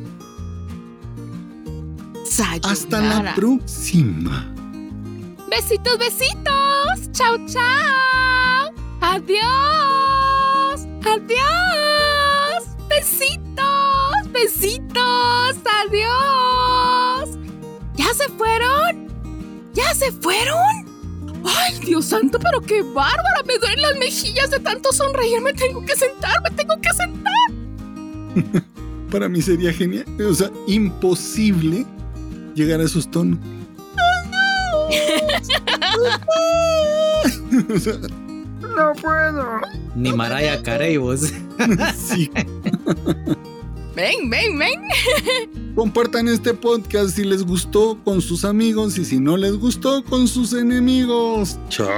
[2.24, 2.70] Sayonara.
[2.70, 4.52] Hasta la próxima.
[5.50, 7.12] Besitos, besitos.
[7.12, 8.72] Chao, chao.
[9.00, 10.86] Adiós.
[11.04, 12.64] Adiós.
[12.88, 15.56] Besitos, besitos.
[15.82, 17.38] Adiós.
[17.94, 19.08] ¿Ya se fueron?
[19.74, 20.93] ¿Ya se fueron?
[21.44, 23.42] ¡Ay, Dios santo, pero qué bárbara!
[23.46, 25.40] Me duelen las mejillas de tanto sonreír.
[25.42, 27.32] Me tengo que sentar, me tengo que sentar.
[29.10, 30.04] Para mí sería genial.
[30.28, 31.86] O sea, imposible
[32.54, 33.38] llegar a esos tonos.
[38.76, 39.60] no puedo.
[39.94, 41.32] Ni Maraya Carey vos.
[41.96, 42.30] sí.
[43.94, 44.80] Ven, ven, ven.
[45.76, 50.26] Compartan este podcast si les gustó con sus amigos y si no les gustó con
[50.26, 51.58] sus enemigos.
[51.68, 51.88] Chao.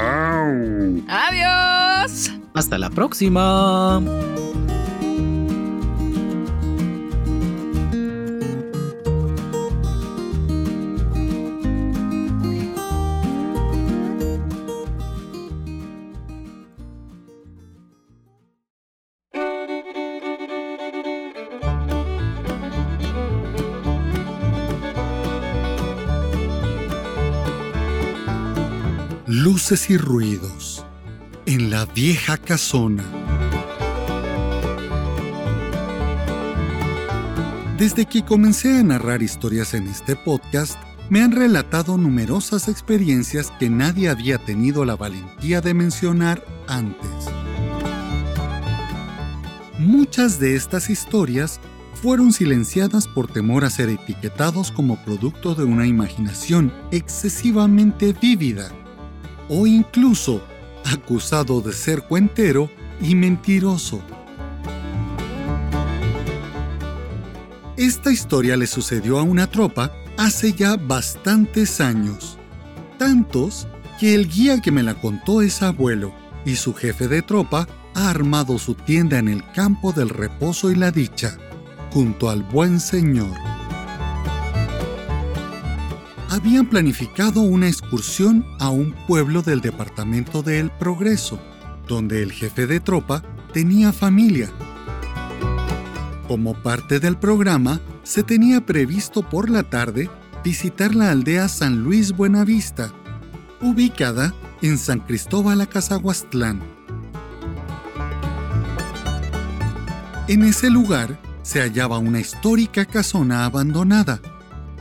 [1.08, 2.30] Adiós.
[2.54, 4.02] Hasta la próxima.
[29.66, 30.86] Y ruidos
[31.44, 33.02] en la vieja casona.
[37.76, 40.78] Desde que comencé a narrar historias en este podcast,
[41.10, 47.10] me han relatado numerosas experiencias que nadie había tenido la valentía de mencionar antes.
[49.80, 51.58] Muchas de estas historias
[52.00, 58.70] fueron silenciadas por temor a ser etiquetados como producto de una imaginación excesivamente vívida
[59.48, 60.42] o incluso
[60.84, 62.70] acusado de ser cuentero
[63.00, 64.00] y mentiroso.
[67.76, 72.38] Esta historia le sucedió a una tropa hace ya bastantes años,
[72.98, 73.68] tantos
[74.00, 78.10] que el guía que me la contó es abuelo y su jefe de tropa ha
[78.10, 81.36] armado su tienda en el campo del reposo y la dicha,
[81.90, 83.55] junto al buen señor
[86.36, 91.40] habían planificado una excursión a un pueblo del departamento de El Progreso,
[91.88, 93.22] donde el jefe de tropa
[93.54, 94.50] tenía familia.
[96.28, 100.10] Como parte del programa, se tenía previsto por la tarde
[100.44, 102.92] visitar la aldea San Luis Buenavista,
[103.62, 106.60] ubicada en San Cristóbal Acazahuastlán.
[110.28, 114.20] En ese lugar se hallaba una histórica casona abandonada,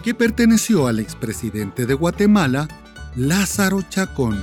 [0.05, 2.67] que perteneció al expresidente de Guatemala,
[3.15, 4.39] Lázaro Chacón.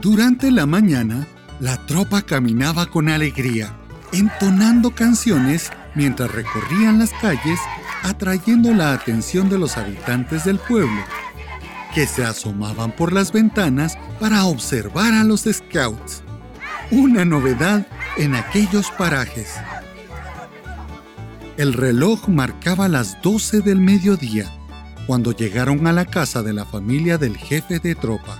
[0.00, 1.26] Durante la mañana,
[1.58, 3.74] la tropa caminaba con alegría,
[4.12, 7.58] entonando canciones mientras recorrían las calles,
[8.04, 11.02] atrayendo la atención de los habitantes del pueblo,
[11.92, 16.22] que se asomaban por las ventanas para observar a los scouts.
[16.92, 19.48] Una novedad en aquellos parajes.
[21.62, 24.52] El reloj marcaba las 12 del mediodía
[25.06, 28.36] cuando llegaron a la casa de la familia del jefe de tropa,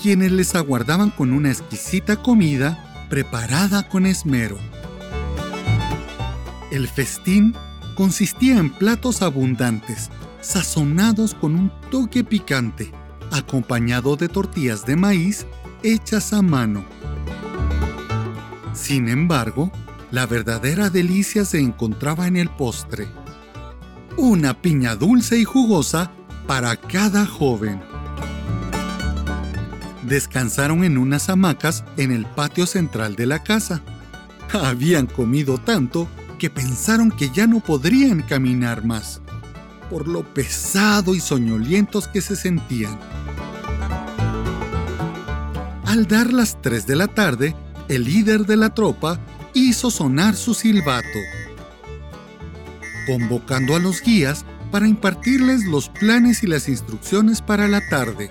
[0.00, 4.56] quienes les aguardaban con una exquisita comida preparada con esmero.
[6.70, 7.56] El festín
[7.96, 12.92] consistía en platos abundantes, sazonados con un toque picante,
[13.32, 15.44] acompañado de tortillas de maíz
[15.82, 16.84] hechas a mano.
[18.74, 19.72] Sin embargo,
[20.14, 23.08] la verdadera delicia se encontraba en el postre.
[24.16, 26.12] Una piña dulce y jugosa
[26.46, 27.80] para cada joven.
[30.04, 33.82] Descansaron en unas hamacas en el patio central de la casa.
[34.52, 36.06] Habían comido tanto
[36.38, 39.20] que pensaron que ya no podrían caminar más,
[39.90, 42.96] por lo pesado y soñolientos que se sentían.
[45.84, 47.56] Al dar las 3 de la tarde,
[47.88, 49.18] el líder de la tropa
[49.54, 51.18] hizo sonar su silbato,
[53.06, 58.30] convocando a los guías para impartirles los planes y las instrucciones para la tarde.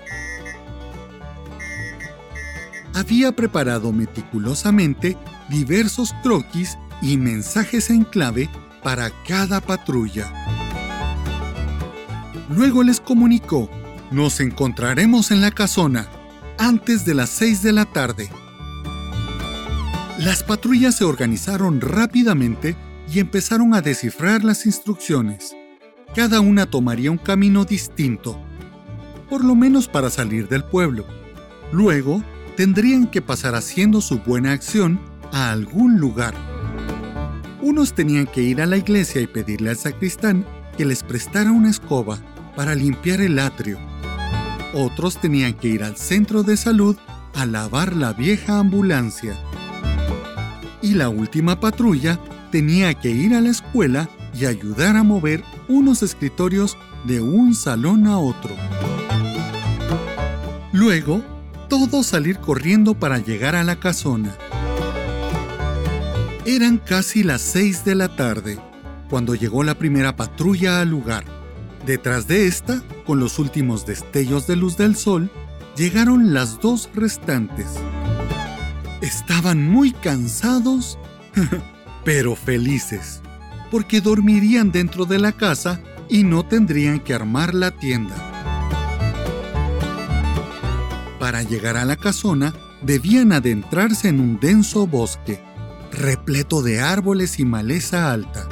[2.94, 5.18] había preparado meticulosamente
[5.48, 8.48] diversos croquis y mensajes en clave
[8.82, 10.32] para cada patrulla.
[12.48, 13.68] Luego les comunicó,
[14.10, 16.06] nos encontraremos en la casona
[16.58, 18.30] antes de las 6 de la tarde.
[20.18, 22.76] Las patrullas se organizaron rápidamente
[23.12, 25.56] y empezaron a descifrar las instrucciones.
[26.14, 28.40] Cada una tomaría un camino distinto,
[29.28, 31.04] por lo menos para salir del pueblo.
[31.72, 32.22] Luego,
[32.56, 35.00] tendrían que pasar haciendo su buena acción
[35.32, 36.34] a algún lugar.
[37.60, 40.46] Unos tenían que ir a la iglesia y pedirle al sacristán
[40.76, 42.20] que les prestara una escoba
[42.54, 43.78] para limpiar el atrio.
[44.74, 46.96] Otros tenían que ir al centro de salud
[47.34, 49.36] a lavar la vieja ambulancia.
[50.84, 52.20] Y la última patrulla
[52.52, 56.76] tenía que ir a la escuela y ayudar a mover unos escritorios
[57.06, 58.54] de un salón a otro.
[60.74, 61.22] Luego,
[61.70, 64.36] todos salir corriendo para llegar a la casona.
[66.44, 68.58] Eran casi las seis de la tarde
[69.08, 71.24] cuando llegó la primera patrulla al lugar.
[71.86, 75.30] Detrás de esta, con los últimos destellos de luz del sol,
[75.78, 77.68] llegaron las dos restantes.
[79.04, 80.98] Estaban muy cansados,
[82.06, 83.20] pero felices,
[83.70, 85.78] porque dormirían dentro de la casa
[86.08, 88.14] y no tendrían que armar la tienda.
[91.20, 95.38] Para llegar a la casona, debían adentrarse en un denso bosque,
[95.92, 98.48] repleto de árboles y maleza alta.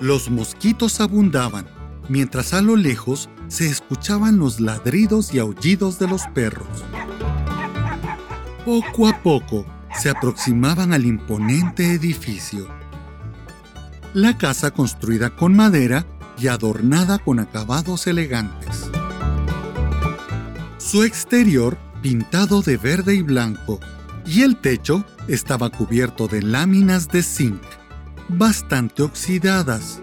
[0.00, 1.66] Los mosquitos abundaban
[2.08, 6.82] mientras a lo lejos se escuchaban los ladridos y aullidos de los perros.
[8.68, 9.64] Poco a poco
[9.98, 12.68] se aproximaban al imponente edificio.
[14.12, 16.04] La casa construida con madera
[16.38, 18.90] y adornada con acabados elegantes.
[20.76, 23.80] Su exterior pintado de verde y blanco
[24.26, 27.62] y el techo estaba cubierto de láminas de zinc,
[28.28, 30.02] bastante oxidadas.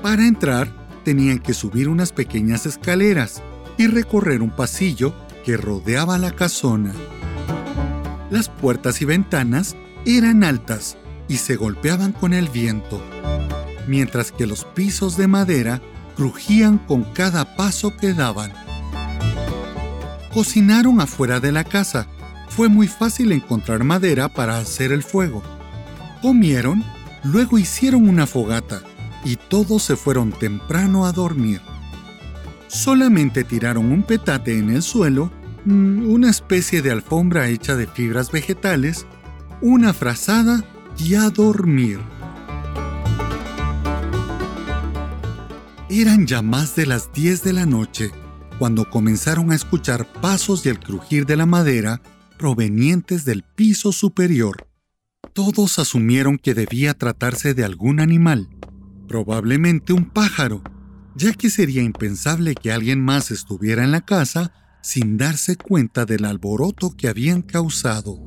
[0.00, 0.72] Para entrar
[1.04, 3.42] tenían que subir unas pequeñas escaleras
[3.76, 5.12] y recorrer un pasillo
[5.44, 6.94] que rodeaba la casona.
[8.30, 10.96] Las puertas y ventanas eran altas
[11.28, 13.02] y se golpeaban con el viento,
[13.86, 15.80] mientras que los pisos de madera
[16.16, 18.52] crujían con cada paso que daban.
[20.32, 22.06] Cocinaron afuera de la casa.
[22.48, 25.42] Fue muy fácil encontrar madera para hacer el fuego.
[26.20, 26.84] Comieron,
[27.24, 28.82] luego hicieron una fogata
[29.24, 31.60] y todos se fueron temprano a dormir.
[32.66, 35.30] Solamente tiraron un petate en el suelo,
[35.64, 39.06] una especie de alfombra hecha de fibras vegetales,
[39.60, 40.64] una frazada
[40.98, 42.00] y a dormir.
[45.90, 48.10] Eran ya más de las 10 de la noche
[48.58, 52.02] cuando comenzaron a escuchar pasos y el crujir de la madera
[52.38, 54.66] provenientes del piso superior.
[55.32, 58.48] Todos asumieron que debía tratarse de algún animal,
[59.06, 60.62] probablemente un pájaro,
[61.14, 64.52] ya que sería impensable que alguien más estuviera en la casa
[64.88, 68.18] sin darse cuenta del alboroto que habían causado.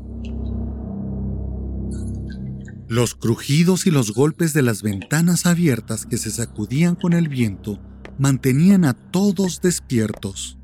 [2.87, 7.79] Los crujidos y los golpes de las ventanas abiertas que se sacudían con el viento
[8.19, 10.59] mantenían a todos despiertos,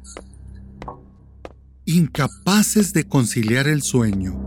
[1.86, 4.40] incapaces de conciliar el sueño.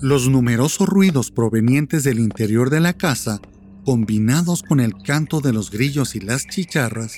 [0.00, 3.40] Los numerosos ruidos provenientes del interior de la casa,
[3.84, 7.12] combinados con el canto de los grillos y las chicharras,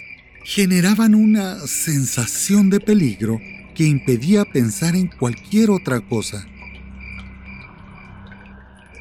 [0.44, 3.40] generaban una sensación de peligro
[3.74, 6.46] que impedía pensar en cualquier otra cosa.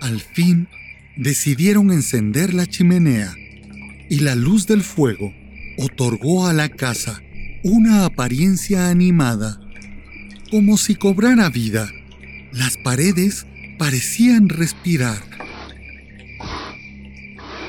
[0.02, 0.68] Al fin,
[1.18, 3.36] decidieron encender la chimenea
[4.10, 5.34] y la luz del fuego
[5.78, 7.22] otorgó a la casa
[7.64, 9.60] una apariencia animada,
[10.50, 11.90] como si cobrara vida.
[12.52, 13.46] Las paredes
[13.78, 15.22] parecían respirar,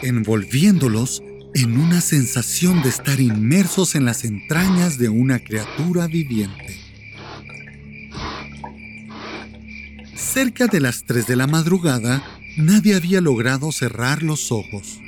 [0.02, 1.22] envolviéndolos
[1.54, 6.80] en una sensación de estar inmersos en las entrañas de una criatura viviente.
[10.16, 12.24] Cerca de las 3 de la madrugada,
[12.56, 14.98] nadie había logrado cerrar los ojos.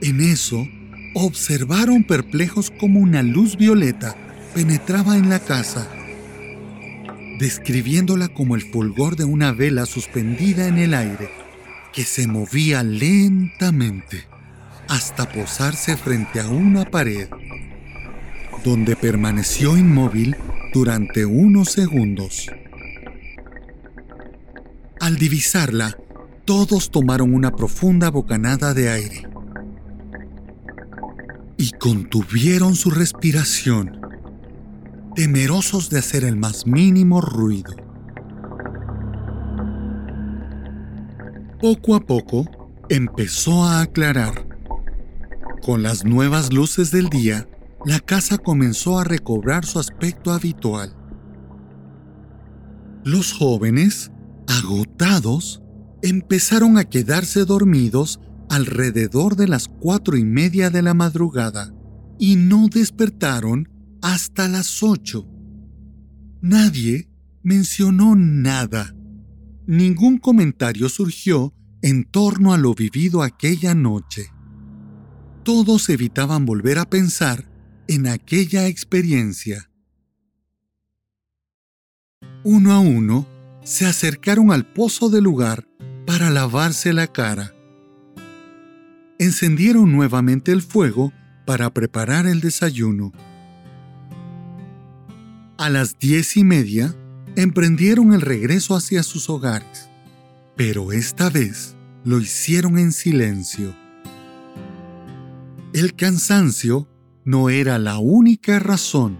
[0.00, 0.68] En eso,
[1.14, 4.16] observaron perplejos como una luz violeta
[4.54, 5.90] penetraba en la casa,
[7.40, 11.30] describiéndola como el fulgor de una vela suspendida en el aire,
[11.92, 14.35] que se movía lentamente
[14.88, 17.28] hasta posarse frente a una pared,
[18.64, 20.36] donde permaneció inmóvil
[20.72, 22.50] durante unos segundos.
[25.00, 25.96] Al divisarla,
[26.44, 29.28] todos tomaron una profunda bocanada de aire
[31.56, 34.00] y contuvieron su respiración.
[35.14, 37.74] temerosos de hacer el más mínimo ruido.
[41.58, 42.44] Poco a poco
[42.90, 44.45] empezó a aclarar.
[45.66, 47.48] Con las nuevas luces del día,
[47.84, 50.94] la casa comenzó a recobrar su aspecto habitual.
[53.04, 54.12] Los jóvenes,
[54.46, 55.64] agotados,
[56.02, 61.74] empezaron a quedarse dormidos alrededor de las cuatro y media de la madrugada
[62.16, 63.68] y no despertaron
[64.02, 65.26] hasta las ocho.
[66.42, 67.10] Nadie
[67.42, 68.94] mencionó nada.
[69.66, 71.52] Ningún comentario surgió
[71.82, 74.30] en torno a lo vivido aquella noche.
[75.46, 77.44] Todos evitaban volver a pensar
[77.86, 79.70] en aquella experiencia.
[82.42, 83.28] Uno a uno
[83.62, 85.68] se acercaron al pozo del lugar
[86.04, 87.54] para lavarse la cara.
[89.20, 91.12] Encendieron nuevamente el fuego
[91.46, 93.12] para preparar el desayuno.
[95.58, 96.92] A las diez y media,
[97.36, 99.88] emprendieron el regreso hacia sus hogares,
[100.56, 103.85] pero esta vez lo hicieron en silencio.
[105.76, 106.88] El cansancio
[107.26, 109.18] no era la única razón,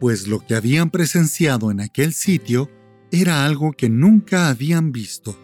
[0.00, 2.70] pues lo que habían presenciado en aquel sitio
[3.12, 5.38] era algo que nunca habían visto.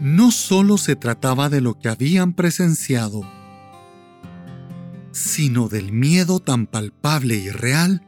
[0.00, 3.22] No solo se trataba de lo que habían presenciado,
[5.10, 8.06] sino del miedo tan palpable y real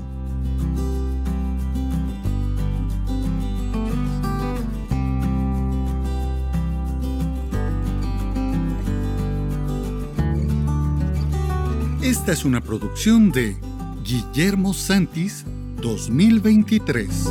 [12.01, 13.57] Esta es una producción de
[14.03, 15.45] Guillermo Santis
[15.81, 17.29] 2023.